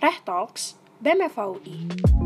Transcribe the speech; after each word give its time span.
Rechtdocs, 0.00 0.76
BMVI. 1.00 2.17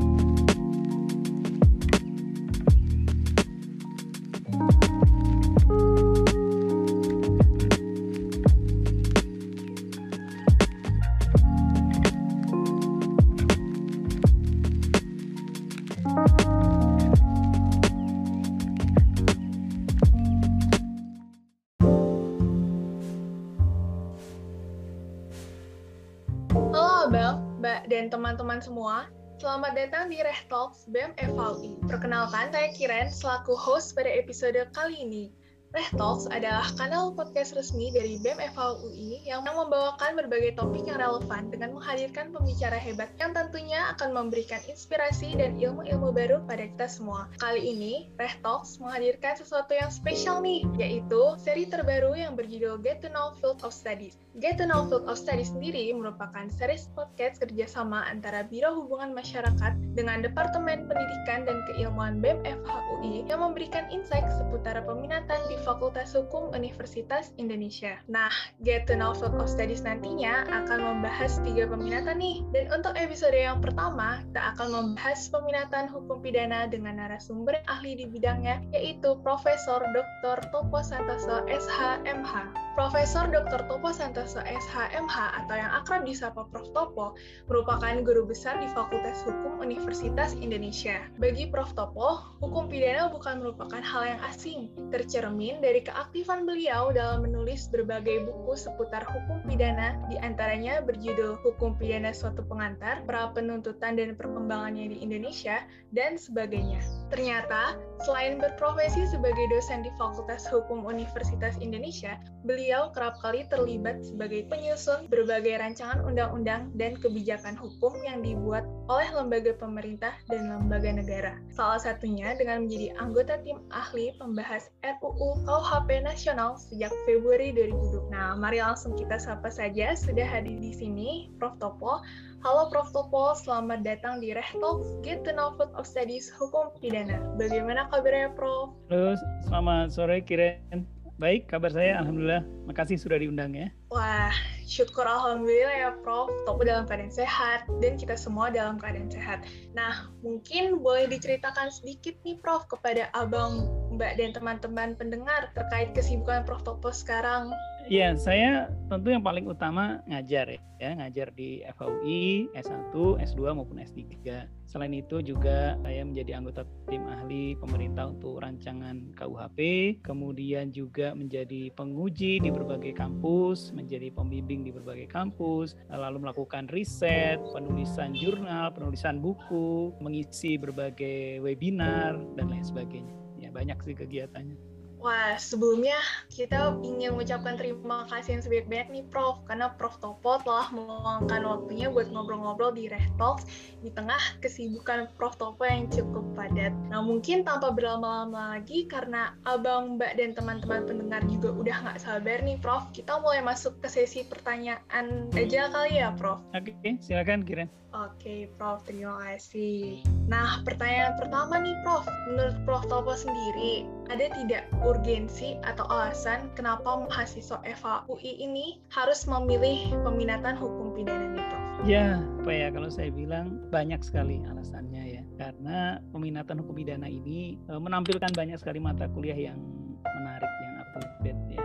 Teman-teman 28.13 28.61
semua. 28.61 29.09
Selamat 29.41 29.73
datang 29.73 30.12
di 30.12 30.20
Reh 30.20 30.45
Talks 30.53 30.84
BEM 30.93 31.16
FAUI. 31.16 31.80
Perkenalkan, 31.89 32.53
saya 32.53 32.69
Kiren 32.77 33.09
selaku 33.09 33.57
host 33.57 33.97
pada 33.97 34.12
episode 34.12 34.61
kali 34.77 35.01
ini. 35.01 35.25
Reh 35.73 35.89
Talks 35.97 36.29
adalah 36.29 36.69
kanal 36.77 37.17
podcast 37.17 37.57
resmi 37.57 37.89
dari 37.89 38.21
BEM 38.21 38.45
FAUI 38.53 39.25
yang 39.25 39.41
membawakan 39.41 40.21
berbagai 40.21 40.61
topik 40.61 40.85
yang 40.85 41.01
relevan 41.01 41.48
dengan 41.48 41.73
menghadirkan 41.73 42.29
pembicara 42.29 42.77
hebat 42.77 43.09
yang 43.17 43.33
tentunya 43.33 43.81
akan 43.97 44.12
memberikan 44.12 44.61
inspirasi 44.69 45.33
dan 45.33 45.57
ilmu-ilmu 45.57 46.12
baru 46.12 46.45
pada 46.45 46.69
kita 46.69 46.93
semua. 46.93 47.25
Kali 47.41 47.73
ini, 47.73 48.12
Reh 48.21 48.37
Talks 48.45 48.85
menghadirkan 48.85 49.41
sesuatu 49.41 49.73
yang 49.73 49.89
spesial 49.89 50.45
nih, 50.45 50.61
yaitu 50.77 51.41
seri 51.41 51.65
terbaru 51.65 52.20
yang 52.20 52.37
berjudul 52.37 52.77
Get 52.84 53.01
to 53.01 53.09
Know 53.09 53.33
Field 53.41 53.65
of 53.65 53.73
Studies. 53.73 54.20
Get 54.45 54.61
to 54.61 54.69
Know 54.69 54.84
Field 54.93 55.09
of 55.09 55.17
Studies 55.17 55.57
sendiri 55.57 55.89
merupakan 55.97 56.53
series 56.53 56.93
podcast 56.93 57.41
kerjasama 57.41 58.05
antara 58.12 58.45
Biro 58.45 58.77
Hubungan 58.77 59.17
Masyarakat 59.17 59.97
dengan 59.97 60.20
Departemen 60.20 60.84
Pendidikan 60.84 61.48
dan 61.48 61.64
Keilmuan 61.73 62.20
BEM 62.20 62.45
FHUI 62.45 63.25
yang 63.25 63.41
memberikan 63.41 63.89
insight 63.89 64.29
seputar 64.36 64.77
peminatan 64.84 65.41
di 65.48 65.61
Fakultas 65.62 66.14
Hukum 66.14 66.50
Universitas 66.55 67.34
Indonesia. 67.38 67.98
Nah, 68.06 68.30
Get 68.66 68.86
to 68.91 68.98
Know 68.98 69.14
Field 69.14 69.38
of 69.38 69.50
Studies 69.50 69.82
nantinya 69.82 70.46
akan 70.50 70.78
membahas 70.78 71.42
tiga 71.42 71.70
peminatan 71.70 72.18
nih. 72.18 72.42
Dan 72.55 72.70
untuk 72.70 72.94
episode 72.98 73.34
yang 73.34 73.62
pertama, 73.62 74.22
kita 74.30 74.42
akan 74.55 74.68
membahas 74.70 75.20
peminatan 75.30 75.90
hukum 75.90 76.22
pidana 76.22 76.66
dengan 76.70 76.98
narasumber 77.02 77.58
ahli 77.70 77.98
di 77.98 78.06
bidangnya, 78.10 78.62
yaitu 78.74 79.18
Profesor 79.22 79.83
Dr. 79.94 80.38
Topo 80.50 80.83
Santoso 80.83 81.46
SHMH. 81.50 82.55
Profesor 82.72 83.28
Dr. 83.28 83.68
Topo 83.68 83.92
Santoso 83.92 84.40
SHMH 84.42 85.16
atau 85.44 85.55
yang 85.55 85.70
akrab 85.77 86.08
disapa 86.08 86.48
Prof. 86.48 86.68
Topo 86.72 87.06
merupakan 87.46 88.00
guru 88.00 88.24
besar 88.24 88.56
di 88.58 88.68
Fakultas 88.72 89.20
Hukum 89.28 89.60
Universitas 89.60 90.33
Indonesia. 90.38 91.05
Bagi 91.20 91.48
Prof. 91.48 91.72
Topo, 91.72 92.36
hukum 92.40 92.68
pidana 92.68 93.08
bukan 93.08 93.40
merupakan 93.40 93.80
hal 93.80 94.02
yang 94.05 94.20
asing, 94.28 94.68
tercermin 94.92 95.52
dari 95.61 95.83
keaktifan 95.83 96.47
beliau 96.47 96.95
dalam 96.95 97.27
menulis 97.27 97.69
berbagai 97.69 98.25
buku 98.25 98.55
seputar 98.55 99.03
hukum 99.05 99.42
pidana, 99.45 99.98
di 100.08 100.17
antaranya 100.22 100.81
berjudul 100.81 101.36
Hukum 101.42 101.75
Pidana 101.77 102.14
Suatu 102.14 102.47
Pengantar, 102.47 103.03
Pra 103.05 103.28
Penuntutan 103.34 103.98
dan 103.98 104.14
Perkembangannya 104.14 104.95
di 104.95 105.03
Indonesia, 105.03 105.67
dan 105.91 106.14
sebagainya. 106.17 106.80
Ternyata, 107.11 107.77
selain 108.03 108.42
berprofesi 108.42 109.06
sebagai 109.06 109.47
dosen 109.47 109.86
di 109.86 109.91
Fakultas 109.95 110.42
Hukum 110.50 110.83
Universitas 110.83 111.55
Indonesia, 111.62 112.19
beliau 112.42 112.91
kerap 112.91 113.14
kali 113.22 113.47
terlibat 113.47 114.03
sebagai 114.03 114.50
penyusun 114.50 115.06
berbagai 115.06 115.62
rancangan 115.62 116.03
undang-undang 116.03 116.75
dan 116.75 116.98
kebijakan 116.98 117.55
hukum 117.55 117.95
yang 118.03 118.19
dibuat 118.20 118.67
oleh 118.91 119.06
lembaga 119.14 119.55
pemerintah 119.55 120.12
dan 120.27 120.50
lembaga 120.50 120.91
negara. 120.91 121.33
Salah 121.55 121.78
satunya 121.78 122.34
dengan 122.34 122.67
menjadi 122.67 122.91
anggota 122.98 123.39
tim 123.47 123.62
ahli 123.70 124.11
pembahas 124.19 124.75
RUU 124.83 125.47
KUHP 125.47 126.02
Nasional 126.02 126.58
sejak 126.58 126.90
Februari 127.07 127.55
2020. 127.55 128.10
Nah, 128.10 128.34
mari 128.34 128.58
langsung 128.58 128.98
kita 128.98 129.22
sapa 129.22 129.46
saja 129.48 129.94
sudah 129.94 130.26
hadir 130.26 130.58
di 130.58 130.74
sini 130.74 131.30
Prof. 131.38 131.54
Topo. 131.62 132.02
Halo 132.42 132.66
Prof. 132.74 132.90
Topo, 132.90 133.38
selamat 133.38 133.86
datang 133.86 134.19
di 134.19 134.34
Reh 134.34 134.50
Talks 134.58 134.98
Get 135.06 135.22
to 135.22 135.30
Know 135.30 135.54
Field 135.54 135.70
of 135.78 135.86
Studies 135.86 136.26
Hukum 136.34 136.74
Pidana. 136.82 137.22
Bagaimana 137.38 137.86
kabarnya 137.92 138.32
Prof? 138.32 138.72
Halo, 138.88 139.12
selamat 139.44 139.92
sore 139.92 140.25
Kiren. 140.25 140.88
Baik, 141.20 141.44
kabar 141.44 141.69
saya 141.69 142.00
Alhamdulillah. 142.00 142.41
Makasih 142.64 142.97
sudah 142.97 143.20
diundang 143.20 143.53
ya. 143.53 143.69
Wah, 143.92 144.32
syukur 144.64 145.04
Alhamdulillah 145.04 145.76
ya 145.76 145.91
Prof. 146.00 146.32
Topo 146.48 146.64
dalam 146.64 146.88
keadaan 146.88 147.12
sehat, 147.12 147.69
dan 147.84 148.00
kita 148.00 148.16
semua 148.16 148.48
dalam 148.48 148.81
keadaan 148.81 149.12
sehat. 149.12 149.44
Nah, 149.76 150.08
mungkin 150.25 150.81
boleh 150.81 151.04
diceritakan 151.12 151.69
sedikit 151.69 152.16
nih 152.25 152.41
Prof 152.41 152.64
kepada 152.64 153.12
Abang, 153.12 153.69
Mbak, 153.92 154.12
dan 154.16 154.30
teman-teman 154.32 154.97
pendengar 154.97 155.53
terkait 155.53 155.92
kesibukan 155.92 156.48
Prof. 156.48 156.64
Topo 156.64 156.94
sekarang. 156.94 157.53
Iya, 157.91 158.14
saya 158.14 158.70
tentu 158.86 159.10
yang 159.10 159.26
paling 159.26 159.42
utama 159.42 159.98
ngajar 160.06 160.54
ya, 160.54 160.60
ya 160.78 160.91
ngajar 160.94 161.34
di 161.34 161.66
FAUI 161.75 162.47
S1, 162.54 162.94
S2 162.94 163.42
maupun 163.58 163.82
S3. 163.82 164.22
Selain 164.70 164.94
itu 164.94 165.19
juga 165.20 165.75
saya 165.82 166.06
menjadi 166.06 166.38
anggota 166.38 166.62
tim 166.86 167.02
ahli 167.10 167.58
pemerintah 167.58 168.14
untuk 168.14 168.38
rancangan 168.38 169.10
KUHP, 169.19 169.58
kemudian 170.06 170.70
juga 170.70 171.12
menjadi 171.12 171.75
penguji 171.75 172.38
di 172.38 172.48
berbagai 172.54 172.94
kampus, 172.94 173.75
menjadi 173.75 174.14
pembimbing 174.14 174.62
di 174.62 174.70
berbagai 174.70 175.10
kampus, 175.10 175.75
lalu 175.91 176.22
melakukan 176.22 176.70
riset, 176.70 177.42
penulisan 177.50 178.14
jurnal, 178.14 178.70
penulisan 178.70 179.19
buku, 179.19 179.91
mengisi 179.98 180.54
berbagai 180.54 181.42
webinar 181.42 182.14
dan 182.38 182.47
lain 182.47 182.62
sebagainya. 182.62 183.21
Ya, 183.52 183.60
banyak 183.60 183.78
sih 183.84 183.92
kegiatannya. 183.92 184.56
Wah, 185.02 185.34
sebelumnya 185.34 185.98
kita 186.30 186.78
ingin 186.86 187.18
mengucapkan 187.18 187.58
terima 187.58 188.06
kasih 188.06 188.38
yang 188.38 188.42
sebanyak-banyak 188.46 188.88
nih 188.94 189.04
Prof, 189.10 189.42
karena 189.50 189.74
Prof 189.74 189.98
Topo 189.98 190.38
telah 190.46 190.70
meluangkan 190.70 191.42
waktunya 191.42 191.90
buat 191.90 192.06
ngobrol-ngobrol 192.14 192.70
di 192.70 192.86
Reh 192.86 193.02
Talks 193.18 193.42
di 193.82 193.90
tengah 193.90 194.22
kesibukan 194.38 195.10
Prof 195.18 195.34
Topo 195.34 195.66
yang 195.66 195.90
cukup 195.90 196.22
padat. 196.38 196.70
Nah, 196.86 197.02
mungkin 197.02 197.42
tanpa 197.42 197.74
berlama-lama 197.74 198.54
lagi, 198.54 198.86
karena 198.86 199.34
Abang, 199.42 199.98
Mbak, 199.98 200.12
dan 200.22 200.30
teman-teman 200.38 200.86
pendengar 200.86 201.26
juga 201.26 201.50
udah 201.50 201.76
nggak 201.82 201.98
sabar 201.98 202.38
nih 202.38 202.62
Prof, 202.62 202.86
kita 202.94 203.19
mulai 203.19 203.42
masuk 203.42 203.82
ke 203.82 203.90
sesi 203.90 204.22
pertanyaan 204.22 205.28
aja 205.34 205.66
kali 205.66 205.98
ya 205.98 206.14
Prof. 206.14 206.38
Oke, 206.54 206.78
silakan 207.02 207.42
Kiren. 207.42 207.81
Oke, 207.92 208.48
Prof. 208.56 208.80
Terima 208.88 209.20
kasih. 209.20 210.00
Nah, 210.25 210.64
pertanyaan 210.64 211.16
pertama 211.20 211.60
nih, 211.60 211.76
Prof. 211.84 212.08
Menurut 212.32 212.56
Prof. 212.64 212.84
Topo 212.88 213.14
sendiri, 213.14 213.86
ada 214.10 214.32
tidak 214.32 214.69
urgensi 214.82 215.56
atau 215.64 215.86
alasan 215.88 216.50
kenapa 216.56 217.04
mahasiswa 217.08 217.60
FAUI 217.62 218.42
ini 218.42 218.81
harus 218.91 219.25
memilih 219.28 219.92
peminatan 220.02 220.56
hukum 220.56 220.97
pidana 220.97 221.36
nih, 221.36 221.44
Prof? 221.47 221.62
Ya, 221.82 222.20
apa 222.42 222.50
ya 222.50 222.69
kalau 222.70 222.91
saya 222.91 223.10
bilang 223.10 223.58
banyak 223.70 224.02
sekali 224.02 224.42
alasannya 224.44 225.20
ya. 225.20 225.22
Karena 225.38 225.98
peminatan 226.10 226.62
hukum 226.62 226.75
pidana 226.78 227.06
ini 227.08 227.58
e, 227.58 227.72
menampilkan 227.75 228.31
banyak 228.34 228.58
sekali 228.60 228.78
mata 228.78 229.10
kuliah 229.10 229.50
yang 229.50 229.58
menarik, 230.04 230.52
yang 230.62 230.75
up 230.78 230.88
to 230.94 231.00
date 231.26 231.42
ya, 231.50 231.61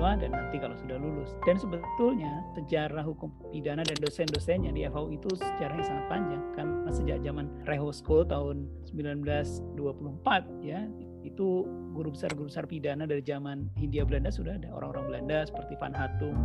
mahasiswa 0.00 0.24
dan 0.24 0.30
nanti 0.32 0.56
kalau 0.56 0.76
sudah 0.80 0.96
lulus. 0.96 1.30
Dan 1.44 1.56
sebetulnya 1.60 2.32
sejarah 2.56 3.04
hukum 3.04 3.28
pidana 3.52 3.84
dan 3.84 3.96
dosen-dosennya 4.00 4.72
di 4.72 4.88
FAU 4.88 5.12
itu 5.12 5.28
sejarahnya 5.36 5.84
sangat 5.84 6.04
panjang 6.08 6.42
karena 6.56 6.90
sejak 6.90 7.18
zaman 7.20 7.46
Reho 7.68 7.92
School 7.92 8.24
tahun 8.24 8.66
1924 8.88 10.64
ya 10.64 10.88
itu 11.20 11.68
guru 11.92 12.16
besar 12.16 12.32
guru 12.32 12.48
besar 12.48 12.64
pidana 12.64 13.04
dari 13.04 13.20
zaman 13.20 13.68
Hindia 13.76 14.08
Belanda 14.08 14.32
sudah 14.32 14.56
ada 14.56 14.72
orang-orang 14.72 15.12
Belanda 15.12 15.44
seperti 15.44 15.76
Van 15.76 15.92
Hatung 15.92 16.36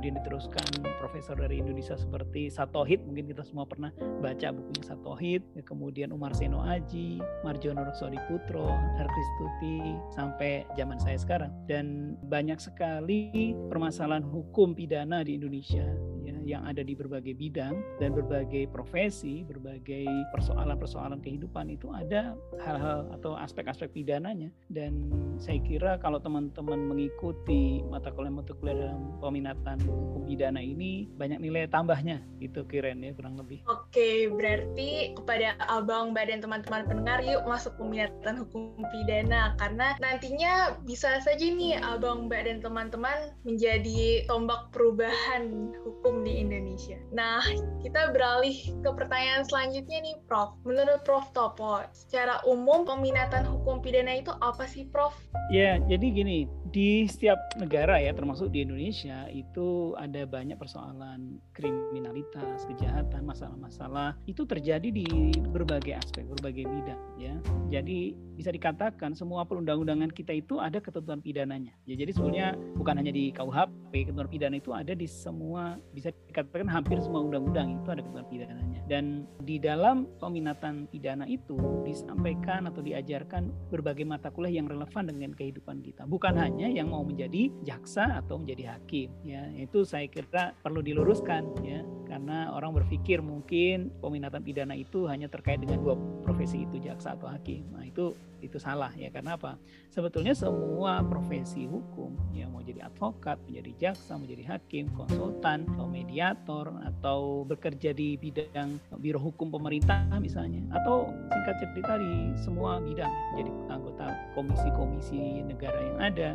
kemudian 0.00 0.16
diteruskan 0.16 0.64
profesor 0.96 1.36
dari 1.36 1.60
Indonesia 1.60 1.92
seperti 1.92 2.48
Satohid 2.48 3.04
mungkin 3.04 3.28
kita 3.28 3.44
semua 3.44 3.68
pernah 3.68 3.92
baca 4.24 4.48
bukunya 4.48 4.80
Satohid 4.80 5.44
kemudian 5.60 6.08
Umar 6.08 6.32
Seno 6.32 6.64
Aji 6.64 7.20
Marjono 7.44 7.84
Roksodi 7.84 8.16
Putro 8.24 8.64
Harkristuti 8.96 10.00
sampai 10.16 10.64
zaman 10.72 10.96
saya 10.96 11.20
sekarang. 11.20 11.52
Dan 11.68 12.16
banyak 12.32 12.56
sekali 12.56 13.52
permasalahan 13.68 14.24
hukum 14.24 14.72
pidana 14.72 15.20
di 15.20 15.36
Indonesia 15.36 15.84
ya, 16.24 16.36
yang 16.48 16.62
ada 16.64 16.80
di 16.80 16.96
berbagai 16.96 17.36
bidang 17.36 18.00
dan 18.00 18.16
berbagai 18.16 18.72
profesi 18.72 19.44
berbagai 19.44 20.08
persoalan-persoalan 20.32 21.20
kehidupan 21.20 21.76
itu 21.76 21.92
ada 21.92 22.32
hal-hal 22.64 23.04
atau 23.20 23.36
aspek-aspek 23.36 23.92
pidananya. 23.92 24.48
Dan 24.72 25.12
saya 25.36 25.60
kira 25.60 26.00
kalau 26.00 26.16
teman-teman 26.24 26.88
mengikuti 26.88 27.84
mata 27.84 28.08
kuliah-mata 28.08 28.56
kuliah 28.56 28.88
dalam 28.88 29.20
peminatan 29.20 29.89
hukum 29.90 30.22
pidana 30.30 30.62
ini 30.62 31.10
banyak 31.18 31.42
nilai 31.42 31.66
tambahnya 31.66 32.22
itu 32.38 32.62
Kiren 32.66 33.02
ya 33.02 33.12
kurang 33.18 33.36
lebih. 33.36 33.60
Oke, 33.66 34.30
berarti 34.30 35.12
kepada 35.18 35.58
Abang, 35.66 36.14
Mbak, 36.14 36.24
dan 36.30 36.38
teman-teman 36.40 36.82
pendengar 36.86 37.18
yuk 37.26 37.44
masuk 37.44 37.74
peminatan 37.76 38.46
hukum 38.46 38.78
pidana 38.94 39.58
karena 39.58 39.98
nantinya 39.98 40.78
bisa 40.86 41.20
saja 41.20 41.44
nih 41.44 41.82
Abang, 41.82 42.30
Mbak, 42.30 42.42
dan 42.46 42.58
teman-teman 42.64 43.34
menjadi 43.44 44.24
tombak 44.30 44.70
perubahan 44.72 45.74
hukum 45.84 46.00
hukum 46.00 46.24
di 46.24 46.40
Indonesia. 46.40 46.96
Nah, 47.12 47.44
kita 47.84 48.16
beralih 48.16 48.56
ke 48.80 48.90
pertanyaan 48.96 49.44
selanjutnya 49.44 50.00
nih, 50.00 50.16
Prof. 50.24 50.56
Menurut 50.64 51.04
Prof 51.04 51.28
Topo, 51.36 51.84
secara 51.92 52.40
umum 52.48 52.88
peminatan 52.88 53.44
hukum 53.44 53.84
pidana 53.84 54.16
itu 54.16 54.32
apa 54.40 54.64
sih, 54.64 54.88
Prof? 54.88 55.12
Ya, 55.52 55.76
jadi 55.86 56.06
gini, 56.08 56.48
di 56.72 57.04
setiap 57.04 57.36
negara 57.60 58.00
ya, 58.00 58.16
termasuk 58.16 58.48
di 58.48 58.64
Indonesia, 58.64 59.28
itu 59.28 59.68
ada 59.96 60.22
banyak 60.24 60.56
persoalan 60.56 61.40
kriminalitas, 61.56 62.64
kejahatan, 62.68 63.22
masalah-masalah 63.26 64.16
itu 64.26 64.42
terjadi 64.46 64.88
di 64.88 65.06
berbagai 65.50 65.96
aspek, 65.96 66.24
berbagai 66.28 66.64
bidang 66.66 67.00
ya. 67.20 67.34
Jadi 67.70 68.14
bisa 68.34 68.50
dikatakan 68.50 69.12
semua 69.12 69.44
perundang-undangan 69.44 70.08
kita 70.12 70.32
itu 70.32 70.56
ada 70.56 70.80
ketentuan 70.80 71.20
pidananya. 71.20 71.76
Ya, 71.84 71.94
jadi 72.00 72.10
sebenarnya 72.16 72.48
bukan 72.76 72.94
hanya 72.96 73.12
di 73.12 73.28
KUHP, 73.36 73.92
ketentuan 74.08 74.30
pidana 74.32 74.56
itu 74.56 74.70
ada 74.72 74.92
di 74.96 75.04
semua 75.04 75.76
bisa 75.92 76.08
dikatakan 76.32 76.68
hampir 76.70 76.96
semua 77.04 77.20
undang-undang 77.20 77.82
itu 77.84 77.88
ada 77.92 78.00
ketentuan 78.00 78.28
pidananya. 78.32 78.80
Dan 78.90 79.28
di 79.46 79.62
dalam 79.62 80.08
peminatan 80.18 80.90
pidana 80.90 81.22
itu 81.30 81.54
disampaikan 81.86 82.66
atau 82.66 82.82
diajarkan 82.82 83.70
berbagai 83.70 84.02
mata 84.02 84.34
kuliah 84.34 84.58
yang 84.58 84.66
relevan 84.66 85.06
dengan 85.06 85.30
kehidupan 85.36 85.78
kita. 85.84 86.10
Bukan 86.10 86.34
hanya 86.34 86.66
yang 86.66 86.90
mau 86.90 87.06
menjadi 87.06 87.54
jaksa 87.62 88.18
atau 88.18 88.42
menjadi 88.42 88.74
hakim 88.74 89.14
ya. 89.22 89.46
Itu 89.70 89.86
saya 89.86 90.10
kira 90.10 90.50
perlu 90.58 90.82
diluruskan 90.82 91.62
ya. 91.62 91.86
Karena 92.10 92.50
orang 92.50 92.74
berpikir 92.74 93.22
mungkin 93.22 93.94
peminatan 94.02 94.42
pidana 94.42 94.74
itu 94.74 95.06
hanya 95.06 95.30
terkait 95.30 95.62
dengan 95.62 95.78
dua 95.78 95.94
profesi 96.26 96.66
itu 96.66 96.82
jaksa 96.82 97.14
atau 97.14 97.30
hakim. 97.30 97.62
Nah, 97.70 97.86
itu 97.86 98.18
itu 98.42 98.58
salah 98.58 98.90
ya. 98.98 99.14
Karena 99.14 99.38
apa? 99.38 99.54
Sebetulnya 99.94 100.34
semua 100.34 101.06
profesi 101.06 101.70
hukum 101.70 102.10
ya 102.34 102.50
mau 102.50 102.66
jadi 102.66 102.90
advokat 102.90 103.38
menjadi 103.46 103.70
jaksa 103.78 104.18
menjadi 104.18 104.58
hakim 104.58 104.90
konsultan 104.98 105.64
atau 105.76 105.86
mediator 105.86 106.66
atau 106.82 107.46
bekerja 107.46 107.94
di 107.94 108.18
bidang 108.18 108.76
biro 108.98 109.22
hukum 109.22 109.48
pemerintah 109.48 110.04
misalnya 110.18 110.60
atau 110.82 111.08
singkat 111.30 111.56
cerita 111.62 111.94
di 111.96 112.36
semua 112.36 112.80
bidang 112.80 113.12
jadi 113.38 113.50
anggota 113.72 114.06
komisi-komisi 114.34 115.44
negara 115.44 115.78
yang 115.78 115.98
ada 116.00 116.30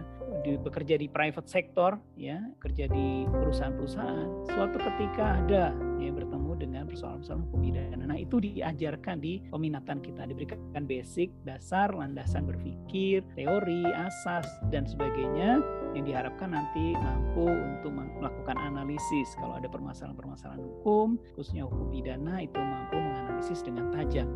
di, 0.46 0.54
bekerja 0.62 0.96
di 1.02 1.08
private 1.10 1.50
sector 1.50 1.98
ya 2.14 2.38
kerja 2.62 2.86
di 2.86 3.26
perusahaan-perusahaan 3.26 4.46
suatu 4.46 4.78
ketika 4.78 5.42
ada 5.42 5.74
ya 5.98 6.12
bertemu 6.14 6.52
dengan 6.56 6.84
persoalan-persoalan 6.86 7.50
hukum 7.50 7.60
pidana. 7.66 8.06
Nah 8.06 8.20
itu 8.20 8.38
diajarkan 8.38 9.18
di 9.18 9.42
peminatan 9.50 9.98
kita 10.06 10.30
diberikan 10.30 10.86
basic 10.86 11.34
dasar 11.42 11.90
landasan 11.92 12.46
berpikir 12.46 13.26
teori 13.34 13.90
asas 13.90 14.46
dan 14.70 14.86
sebagainya 14.86 15.66
yang 15.98 16.06
diharapkan 16.06 16.54
nanti 16.54 16.94
mampu 16.94 17.50
untuk 17.50 17.92
melakukan 17.96 18.56
analisis. 18.60 19.34
Kalau 19.40 19.58
ada 19.58 19.66
permasalahan-permasalahan 19.72 20.62
hukum 20.62 21.18
khususnya 21.34 21.66
hukum 21.66 21.90
pidana 21.90 22.46
itu 22.46 22.60
mampu 22.60 22.96
menganalisis 23.02 23.66
dengan 23.66 23.90
tajam 23.90 24.30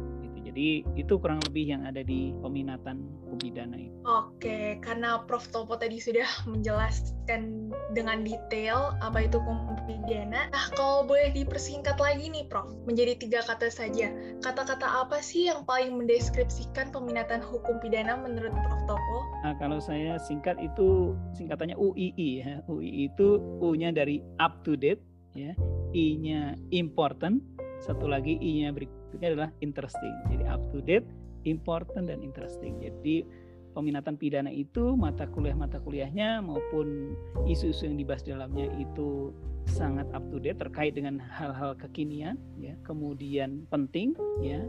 jadi 0.49 0.81
itu 0.97 1.13
kurang 1.21 1.37
lebih 1.45 1.77
yang 1.77 1.85
ada 1.85 2.01
di 2.01 2.33
peminatan 2.41 3.05
hukum 3.23 3.37
pidana 3.37 3.77
itu. 3.77 3.93
Oke, 4.09 4.81
karena 4.81 5.21
Prof 5.29 5.45
Topo 5.53 5.77
tadi 5.77 6.01
sudah 6.01 6.25
menjelaskan 6.49 7.69
dengan 7.93 8.25
detail 8.25 8.97
apa 9.05 9.29
itu 9.29 9.37
hukum 9.37 9.77
pidana. 9.85 10.49
Nah, 10.49 10.65
kalau 10.73 11.05
boleh 11.05 11.29
dipersingkat 11.37 12.01
lagi 12.01 12.33
nih 12.33 12.49
Prof, 12.49 12.73
menjadi 12.89 13.21
tiga 13.21 13.45
kata 13.45 13.69
saja. 13.69 14.09
Kata-kata 14.41 15.05
apa 15.05 15.21
sih 15.21 15.45
yang 15.53 15.61
paling 15.69 15.93
mendeskripsikan 16.01 16.89
peminatan 16.89 17.45
hukum 17.45 17.77
pidana 17.77 18.17
menurut 18.17 18.49
Prof 18.49 18.81
Topo? 18.89 19.17
Nah, 19.45 19.53
kalau 19.61 19.77
saya 19.77 20.17
singkat 20.17 20.57
itu 20.57 21.13
singkatannya 21.37 21.77
UII 21.77 22.29
ya. 22.41 22.65
UII 22.65 23.13
itu 23.13 23.37
U-nya 23.61 23.93
dari 23.93 24.25
up 24.41 24.65
to 24.65 24.73
date 24.73 25.05
ya, 25.37 25.53
I-nya 25.93 26.57
important, 26.73 27.39
satu 27.85 28.09
lagi 28.09 28.35
I-nya 28.41 28.73
berikut 28.73 28.98
berikutnya 29.09 29.29
adalah 29.33 29.49
interesting. 29.65 30.13
Jadi 30.29 30.45
up 30.45 30.61
to 30.69 30.85
date, 30.85 31.09
important 31.49 32.13
dan 32.13 32.21
interesting. 32.21 32.77
Jadi 32.77 33.25
peminatan 33.73 34.21
pidana 34.21 34.53
itu 34.53 34.93
mata 34.93 35.25
kuliah-mata 35.25 35.81
kuliahnya 35.81 36.45
maupun 36.45 37.17
isu-isu 37.49 37.89
yang 37.89 37.97
dibahas 37.97 38.21
dalamnya 38.21 38.69
itu 38.77 39.33
sangat 39.65 40.05
up 40.13 40.21
to 40.29 40.37
date 40.37 40.57
terkait 40.61 40.97
dengan 40.97 41.21
hal-hal 41.21 41.77
kekinian 41.77 42.37
ya 42.57 42.73
kemudian 42.81 43.69
penting 43.69 44.17
ya 44.41 44.61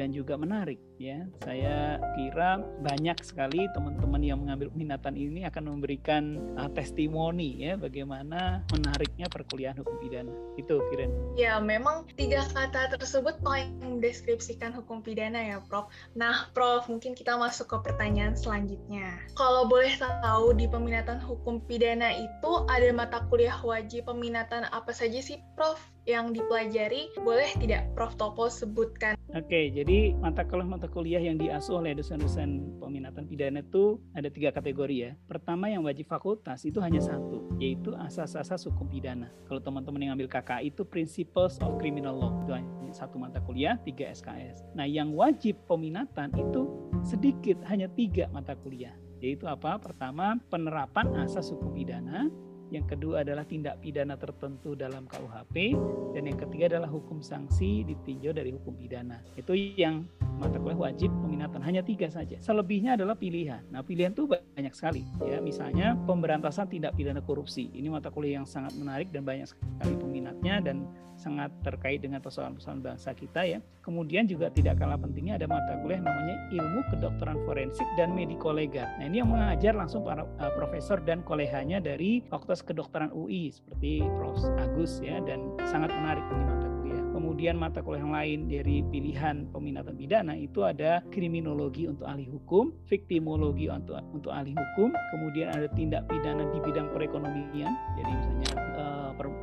dan 0.00 0.16
juga 0.16 0.40
menarik 0.40 0.80
ya 0.96 1.28
saya 1.44 2.00
kira 2.16 2.60
banyak 2.80 3.20
sekali 3.20 3.68
teman-teman 3.76 4.22
yang 4.24 4.40
mengambil 4.40 4.72
minatan 4.72 5.14
ini 5.16 5.44
akan 5.44 5.76
memberikan 5.76 6.40
uh, 6.56 6.72
testimoni 6.72 7.60
ya 7.60 7.76
bagaimana 7.76 8.64
menariknya 8.72 9.28
perkuliahan 9.28 9.76
hukum 9.80 9.96
pidana. 10.00 10.32
Itu 10.56 10.80
Kiren. 10.92 11.36
Ya 11.36 11.60
memang 11.60 12.08
tiga 12.16 12.44
kata 12.48 12.96
tersebut 12.96 13.40
paling 13.44 13.76
mendeskripsikan 13.80 14.72
hukum 14.72 15.04
pidana 15.04 15.40
ya 15.40 15.58
Prof. 15.64 15.92
Nah 16.16 16.48
Prof 16.56 16.88
mungkin 16.88 17.12
kita 17.12 17.36
masuk 17.36 17.68
ke 17.68 17.92
pertanyaan 17.92 18.32
selanjutnya. 18.36 19.20
Kalau 19.36 19.68
boleh 19.68 19.92
tahu 20.00 20.56
di 20.56 20.64
peminatan 20.68 21.20
hukum 21.20 21.60
pidana 21.64 22.12
itu 22.16 22.52
ada 22.72 22.88
mata 22.96 23.24
kuliah 23.28 23.56
wajib 23.60 24.08
peminatan 24.08 24.68
apa 24.72 24.92
saja 24.96 25.20
sih 25.20 25.40
Prof 25.56 25.95
yang 26.06 26.30
dipelajari, 26.30 27.10
boleh 27.20 27.50
tidak 27.58 27.90
Prof. 27.98 28.14
Topo 28.16 28.48
sebutkan? 28.48 29.18
Oke, 29.34 29.68
jadi 29.74 30.16
mata 30.16 30.46
kuliah-mata 30.46 30.88
kuliah 30.88 31.20
yang 31.20 31.36
diasuh 31.36 31.82
oleh 31.82 31.92
dosen-dosen 31.92 32.80
peminatan 32.80 33.28
pidana 33.28 33.60
itu 33.60 34.00
ada 34.16 34.30
tiga 34.32 34.54
kategori 34.54 34.96
ya. 34.96 35.12
Pertama 35.28 35.68
yang 35.68 35.84
wajib 35.84 36.08
fakultas 36.08 36.64
itu 36.64 36.80
hanya 36.80 37.02
satu, 37.02 37.44
yaitu 37.60 37.92
asas-asas 37.98 38.64
hukum 38.70 38.88
pidana. 38.88 39.28
Kalau 39.50 39.60
teman-teman 39.60 40.00
yang 40.08 40.12
ambil 40.16 40.30
KKI 40.30 40.72
itu 40.72 40.86
Principles 40.86 41.60
of 41.60 41.76
Criminal 41.76 42.16
Law, 42.16 42.32
itu 42.46 42.56
hanya 42.56 42.94
satu 42.94 43.20
mata 43.20 43.42
kuliah, 43.44 43.76
tiga 43.84 44.08
SKS. 44.08 44.64
Nah 44.72 44.88
yang 44.88 45.12
wajib 45.12 45.60
peminatan 45.68 46.32
itu 46.38 46.88
sedikit, 47.04 47.60
hanya 47.68 47.90
tiga 47.92 48.30
mata 48.32 48.56
kuliah. 48.56 48.94
Yaitu 49.20 49.44
apa? 49.48 49.80
Pertama, 49.80 50.38
penerapan 50.48 51.12
asas 51.20 51.50
hukum 51.52 51.72
pidana 51.72 52.30
yang 52.74 52.86
kedua 52.86 53.22
adalah 53.22 53.46
tindak 53.46 53.78
pidana 53.78 54.18
tertentu 54.18 54.74
dalam 54.74 55.06
KUHP, 55.06 55.78
dan 56.18 56.22
yang 56.26 56.38
ketiga 56.38 56.76
adalah 56.76 56.90
hukum 56.90 57.22
sanksi 57.22 57.86
ditinjau 57.86 58.34
dari 58.34 58.50
hukum 58.50 58.74
pidana. 58.74 59.22
Itu 59.38 59.54
yang 59.54 60.06
mata 60.36 60.60
kuliah 60.60 60.76
wajib 60.90 61.08
peminatan 61.22 61.62
hanya 61.64 61.80
tiga 61.86 62.10
saja. 62.10 62.36
Selebihnya 62.42 62.98
adalah 62.98 63.16
pilihan. 63.16 63.64
Nah 63.72 63.80
pilihan 63.80 64.12
itu 64.12 64.28
banyak 64.28 64.74
sekali 64.74 65.06
ya. 65.24 65.40
Misalnya 65.40 65.96
pemberantasan 66.04 66.68
tindak 66.68 66.98
pidana 66.98 67.24
korupsi. 67.24 67.72
Ini 67.72 67.88
mata 67.88 68.12
kuliah 68.12 68.42
yang 68.42 68.48
sangat 68.48 68.76
menarik 68.76 69.08
dan 69.14 69.24
banyak 69.24 69.48
sekali 69.48 69.94
peminatnya 69.96 70.60
dan 70.60 70.84
sangat 71.26 71.50
terkait 71.66 71.98
dengan 71.98 72.22
persoalan-persoalan 72.22 72.86
bangsa 72.86 73.10
kita 73.10 73.42
ya. 73.42 73.58
Kemudian 73.82 74.30
juga 74.30 74.46
tidak 74.54 74.78
kalah 74.78 74.94
pentingnya 74.94 75.42
ada 75.42 75.50
mata 75.50 75.74
kuliah 75.82 75.98
namanya 75.98 76.38
ilmu 76.54 76.86
kedokteran 76.94 77.42
forensik 77.42 77.86
dan 77.98 78.14
medikolegal. 78.14 78.86
Nah 79.02 79.10
ini 79.10 79.18
yang 79.18 79.30
mengajar 79.34 79.74
langsung 79.74 80.06
para 80.06 80.22
uh, 80.22 80.52
profesor 80.54 81.02
dan 81.02 81.26
koleganya 81.26 81.82
dari 81.82 82.22
Fakultas 82.30 82.62
Kedokteran 82.62 83.10
UI 83.10 83.50
seperti 83.50 84.06
Prof. 84.14 84.38
Agus 84.62 85.02
ya 85.02 85.18
dan 85.24 85.56
sangat 85.66 85.90
menarik 85.90 86.22
ini 86.30 86.44
mata 86.46 86.68
kuliah. 86.68 87.02
Kemudian 87.10 87.54
mata 87.56 87.80
kuliah 87.80 88.02
yang 88.04 88.14
lain 88.14 88.38
dari 88.46 88.76
pilihan 88.84 89.48
peminatan 89.50 89.96
pidana 89.96 90.36
itu 90.36 90.62
ada 90.62 91.00
kriminologi 91.08 91.88
untuk 91.88 92.04
ahli 92.04 92.28
hukum, 92.28 92.76
viktimologi 92.86 93.72
untuk 93.72 93.98
untuk 94.12 94.30
ahli 94.30 94.52
hukum, 94.52 94.92
kemudian 95.14 95.48
ada 95.56 95.66
tindak 95.72 96.04
pidana 96.06 96.44
di 96.52 96.58
bidang 96.60 96.92
perekonomian, 96.92 97.72
jadi 97.96 98.10
misalnya 98.12 98.65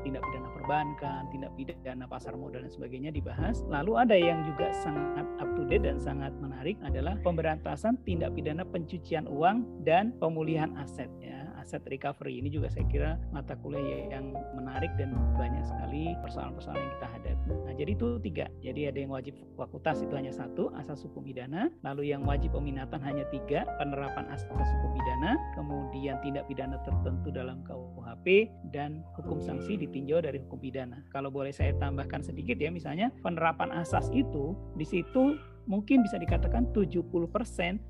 tindak 0.04 0.22
pidana 0.28 0.50
perbankan, 0.52 1.22
tindak 1.32 1.52
pidana 1.56 2.06
pasar 2.06 2.36
modal 2.36 2.64
dan 2.64 2.72
sebagainya 2.72 3.12
dibahas. 3.16 3.64
Lalu 3.72 3.92
ada 3.98 4.16
yang 4.16 4.44
juga 4.44 4.72
sangat 4.84 5.26
up 5.40 5.50
to 5.56 5.64
date 5.68 5.88
dan 5.88 5.98
sangat 6.00 6.32
menarik 6.40 6.76
adalah 6.84 7.16
pemberantasan 7.24 7.98
tindak 8.04 8.36
pidana 8.36 8.68
pencucian 8.68 9.26
uang 9.26 9.84
dan 9.88 10.12
pemulihan 10.20 10.72
aset 10.80 11.10
ya 11.24 11.43
aset 11.64 11.80
recovery 11.88 12.44
ini 12.44 12.52
juga 12.52 12.68
saya 12.68 12.84
kira 12.92 13.16
mata 13.32 13.56
kuliah 13.64 14.12
yang 14.12 14.36
menarik 14.52 14.92
dan 15.00 15.16
banyak 15.40 15.64
sekali 15.64 16.12
persoalan-persoalan 16.20 16.84
yang 16.84 16.94
kita 17.00 17.08
hadapi. 17.08 17.52
Nah 17.64 17.74
jadi 17.80 17.92
itu 17.96 18.08
tiga. 18.20 18.46
Jadi 18.60 18.82
ada 18.92 19.00
yang 19.00 19.12
wajib 19.16 19.40
fakultas 19.56 20.04
itu 20.04 20.14
hanya 20.20 20.36
satu 20.36 20.68
asas 20.76 21.00
hukum 21.08 21.24
pidana, 21.24 21.72
lalu 21.88 22.12
yang 22.12 22.28
wajib 22.28 22.52
peminatan 22.52 23.00
hanya 23.00 23.24
tiga 23.32 23.64
penerapan 23.80 24.28
asas 24.28 24.46
hukum 24.52 24.92
pidana, 25.00 25.40
kemudian 25.56 26.20
tindak 26.20 26.44
pidana 26.52 26.76
tertentu 26.84 27.32
dalam 27.32 27.64
KUHP 27.64 28.52
dan 28.76 29.00
hukum 29.16 29.40
sanksi 29.40 29.80
ditinjau 29.80 30.20
dari 30.20 30.44
hukum 30.44 30.60
pidana. 30.60 31.00
Kalau 31.16 31.32
boleh 31.32 31.56
saya 31.56 31.72
tambahkan 31.80 32.20
sedikit 32.20 32.60
ya, 32.60 32.68
misalnya 32.68 33.08
penerapan 33.24 33.72
asas 33.72 34.12
itu 34.12 34.52
di 34.76 34.84
situ 34.84 35.40
mungkin 35.66 36.04
bisa 36.04 36.20
dikatakan 36.20 36.72
70% 36.76 37.00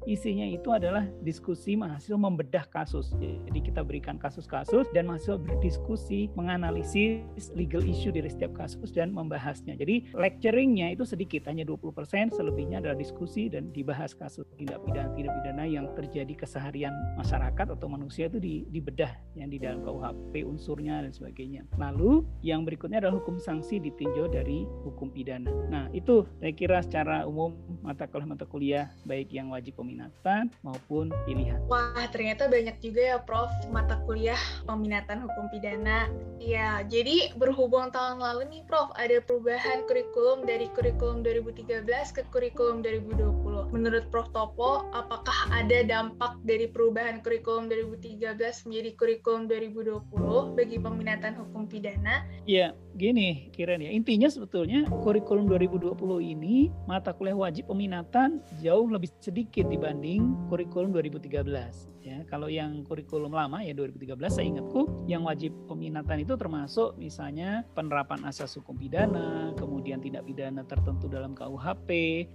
isinya 0.05 0.45
itu 0.45 0.69
adalah 0.73 1.05
diskusi 1.25 1.73
mahasiswa 1.73 2.17
membedah 2.17 2.65
kasus. 2.69 3.13
Jadi 3.19 3.59
kita 3.59 3.81
berikan 3.81 4.17
kasus-kasus 4.21 4.89
dan 4.93 5.09
mahasiswa 5.09 5.37
berdiskusi, 5.39 6.29
menganalisis 6.37 7.51
legal 7.57 7.81
issue 7.83 8.13
dari 8.13 8.29
setiap 8.29 8.53
kasus 8.57 8.93
dan 8.93 9.11
membahasnya. 9.13 9.77
Jadi 9.77 10.13
lecturingnya 10.13 10.93
itu 10.93 11.03
sedikit, 11.03 11.49
hanya 11.49 11.65
20%, 11.65 12.33
selebihnya 12.33 12.81
adalah 12.81 12.97
diskusi 12.97 13.49
dan 13.49 13.73
dibahas 13.73 14.13
kasus 14.13 14.45
tindak 14.57 14.81
pidana 14.85 15.09
tindak 15.13 15.33
pidana 15.41 15.63
yang 15.67 15.85
terjadi 15.93 16.33
keseharian 16.37 16.93
masyarakat 17.17 17.73
atau 17.73 17.87
manusia 17.89 18.27
itu 18.27 18.37
di, 18.39 18.65
dibedah 18.69 19.11
yang 19.37 19.49
di 19.49 19.57
dalam 19.61 19.81
KUHP 19.81 20.45
unsurnya 20.45 21.03
dan 21.03 21.11
sebagainya. 21.13 21.65
Lalu 21.77 22.25
yang 22.45 22.63
berikutnya 22.63 23.03
adalah 23.03 23.19
hukum 23.21 23.37
sanksi 23.39 23.79
ditinjau 23.81 24.29
dari 24.29 24.65
hukum 24.85 25.09
pidana. 25.13 25.49
Nah, 25.69 25.85
itu 25.91 26.25
saya 26.39 26.53
kira 26.53 26.79
secara 26.83 27.25
umum 27.25 27.55
mata 27.83 28.07
kuliah 28.07 28.27
mata 28.27 28.45
kuliah 28.47 28.85
baik 29.07 29.31
yang 29.31 29.51
wajib 29.51 29.77
peminatan 29.79 30.51
maupun 30.63 31.11
pilihan. 31.27 31.59
Wah, 31.67 32.07
ternyata 32.09 32.47
banyak 32.47 32.79
juga 32.79 33.01
ya 33.15 33.17
Prof 33.19 33.51
mata 33.69 33.99
kuliah 34.03 34.39
peminatan 34.67 35.23
hukum 35.23 35.47
pidana. 35.51 36.07
Ya, 36.39 36.83
jadi 36.87 37.31
berhubung 37.39 37.91
tahun 37.91 38.19
lalu 38.19 38.49
nih 38.49 38.61
Prof, 38.67 38.91
ada 38.99 39.19
perubahan 39.23 39.85
kurikulum 39.87 40.43
dari 40.47 40.67
kurikulum 40.73 41.23
2013 41.23 41.83
ke 42.11 42.21
kurikulum 42.31 42.83
2020. 42.83 43.52
Menurut 43.73 44.05
Prof 44.13 44.29
Topo, 44.29 44.85
apakah 44.93 45.49
ada 45.49 45.81
dampak 45.81 46.37
dari 46.45 46.69
perubahan 46.69 47.25
kurikulum 47.25 47.73
2013 47.73 48.37
menjadi 48.69 48.89
kurikulum 48.93 49.49
2020 49.49 50.53
bagi 50.53 50.77
peminatan 50.77 51.33
hukum 51.33 51.65
pidana? 51.65 52.21
Ya, 52.45 52.77
gini 52.93 53.49
kira 53.49 53.81
ya. 53.81 53.89
Intinya 53.89 54.29
sebetulnya 54.29 54.85
kurikulum 55.01 55.49
2020 55.49 55.89
ini 56.21 56.69
mata 56.85 57.17
kuliah 57.17 57.33
wajib 57.33 57.65
peminatan 57.73 58.45
jauh 58.61 58.85
lebih 58.85 59.09
sedikit 59.17 59.65
dibanding 59.65 60.37
kurikulum 60.53 60.93
2013 60.93 61.92
ya. 62.03 62.19
Kalau 62.27 62.51
yang 62.51 62.83
kurikulum 62.83 63.31
lama 63.31 63.63
ya 63.63 63.71
2013 63.71 64.19
saya 64.27 64.45
ingatku 64.45 65.07
yang 65.07 65.23
wajib 65.23 65.55
peminatan 65.65 66.21
itu 66.21 66.35
termasuk 66.35 66.99
misalnya 66.99 67.63
penerapan 67.73 68.27
asas 68.27 68.53
hukum 68.59 68.75
pidana, 68.75 69.55
kemudian 69.55 70.03
tindak 70.03 70.27
pidana 70.27 70.67
tertentu 70.67 71.07
dalam 71.07 71.31
KUHP, 71.31 71.89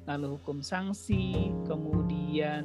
lalu 0.08 0.40
hukum 0.40 0.64
sanksi, 0.64 1.52
kemudian 1.68 2.64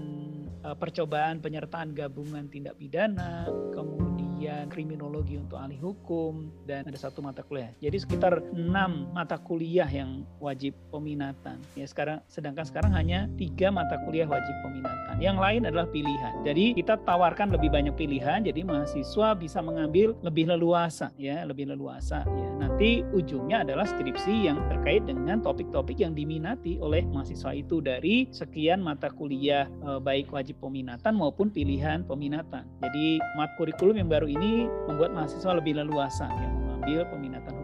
eh, 0.63 0.75
percobaan 0.79 1.43
penyertaan 1.43 1.91
gabungan 1.91 2.48
tindak 2.48 2.79
pidana, 2.79 3.51
kemudian 3.75 4.23
kemudian 4.43 4.67
kriminologi 4.67 5.39
untuk 5.39 5.55
ahli 5.55 5.79
hukum, 5.79 6.51
dan 6.67 6.83
ada 6.83 7.00
satu 7.00 7.23
mata 7.23 7.39
kuliah. 7.47 7.71
Jadi 7.79 7.95
sekitar 7.95 8.43
enam 8.51 9.07
mata 9.15 9.39
kuliah 9.39 9.88
yang 9.88 10.27
wajib 10.43 10.75
peminatan. 10.91 11.63
Ya 11.79 11.88
sekarang, 11.88 12.19
sedangkan 12.27 12.67
sekarang 12.67 12.91
hanya 12.91 13.31
tiga 13.39 13.71
mata 13.71 13.95
kuliah 14.03 14.27
wajib 14.27 14.51
peminatan. 14.59 15.15
Yang 15.23 15.38
lain 15.39 15.62
adalah 15.63 15.88
pilihan. 15.88 16.33
Jadi 16.43 16.75
kita 16.75 17.00
tawarkan 17.07 17.55
lebih 17.55 17.71
banyak 17.71 17.95
pilihan, 17.95 18.43
jadi 18.43 18.67
mahasiswa 18.67 19.31
bisa 19.39 19.63
mengambil 19.63 20.12
lebih 20.19 20.51
leluasa, 20.51 21.15
ya 21.15 21.47
lebih 21.47 21.71
leluasa. 21.71 22.27
Ya 22.27 22.50
nanti 22.59 23.00
ujungnya 23.15 23.63
adalah 23.63 23.88
skripsi 23.88 24.51
yang 24.51 24.59
terkait 24.67 25.07
dengan 25.07 25.39
topik-topik 25.39 26.03
yang 26.03 26.12
diminati 26.12 26.81
oleh 26.83 27.07
mahasiswa 27.07 27.55
itu 27.55 27.79
dari 27.79 28.27
sekian 28.27 28.83
mata 28.83 29.07
kuliah 29.07 29.71
eh, 29.88 30.00
baik 30.03 30.35
wajib 30.35 30.59
peminatan 30.59 31.15
maupun 31.15 31.47
pilihan 31.47 32.03
peminatan. 32.03 32.67
Jadi 32.83 33.23
mat 33.39 33.55
kurikulum 33.55 34.03
yang 34.03 34.09
baru 34.12 34.27
ini 34.33 34.67
membuat 34.89 35.13
mahasiswa 35.13 35.55
lebih 35.55 35.77
leluasa 35.77 36.27
yang 36.27 36.53
mengambil 36.59 37.07
peminatan 37.13 37.62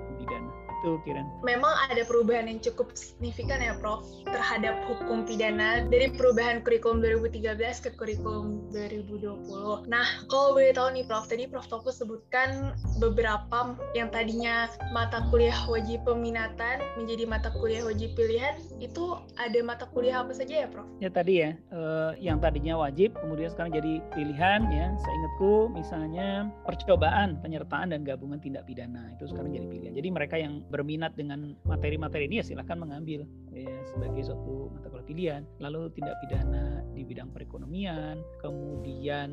itu 0.80 1.00
Kiran? 1.04 1.28
Memang 1.44 1.72
ada 1.92 2.02
perubahan 2.08 2.48
yang 2.48 2.64
cukup 2.64 2.96
signifikan 2.96 3.60
ya 3.60 3.76
Prof 3.78 4.08
terhadap 4.24 4.80
hukum 4.88 5.28
pidana 5.28 5.84
dari 5.92 6.12
perubahan 6.16 6.64
kurikulum 6.64 7.04
2013 7.04 7.84
ke 7.84 7.90
kurikulum 8.00 8.72
2020. 8.72 9.92
Nah, 9.92 10.08
kalau 10.32 10.56
boleh 10.56 10.72
tahu 10.72 10.96
nih 10.96 11.06
Prof, 11.06 11.28
tadi 11.28 11.46
Prof 11.52 11.68
Topo 11.68 11.92
sebutkan 11.92 12.74
beberapa 13.04 13.76
yang 13.94 14.08
tadinya 14.10 14.72
mata 14.96 15.28
kuliah 15.30 15.56
wajib 15.68 16.08
peminatan 16.08 16.80
menjadi 16.96 17.24
mata 17.28 17.52
kuliah 17.52 17.84
wajib 17.84 18.16
pilihan, 18.16 18.56
itu 18.80 19.20
ada 19.36 19.60
mata 19.62 19.86
kuliah 19.92 20.24
apa 20.24 20.32
saja 20.32 20.64
ya 20.64 20.68
Prof? 20.72 20.88
Ya 21.04 21.12
tadi 21.12 21.44
ya, 21.44 21.52
eh, 21.56 22.12
yang 22.24 22.40
tadinya 22.40 22.80
wajib 22.80 23.20
kemudian 23.20 23.52
sekarang 23.52 23.76
jadi 23.76 24.00
pilihan 24.16 24.60
ya. 24.72 24.88
Saya 24.96 25.14
ingatku 25.20 25.54
misalnya 25.76 26.30
percobaan 26.64 27.38
penyertaan 27.44 27.92
dan 27.92 28.08
gabungan 28.08 28.40
tindak 28.40 28.64
pidana 28.64 29.12
itu 29.18 29.28
sekarang 29.28 29.52
jadi 29.52 29.68
pilihan. 29.68 29.94
Jadi 29.96 30.10
mereka 30.10 30.36
yang 30.40 30.64
berminat 30.70 31.18
dengan 31.18 31.58
materi-materi 31.66 32.30
ini 32.30 32.42
ya 32.42 32.46
silahkan 32.46 32.78
mengambil 32.78 33.26
ya, 33.54 33.70
sebagai 33.90 34.22
suatu 34.26 34.70
mata 34.74 34.90
kuliah 34.90 35.08
pilihan. 35.10 35.42
Lalu 35.58 35.90
tindak 35.98 36.22
pidana 36.22 36.86
di 36.94 37.02
bidang 37.02 37.34
perekonomian, 37.34 38.22
kemudian 38.44 39.30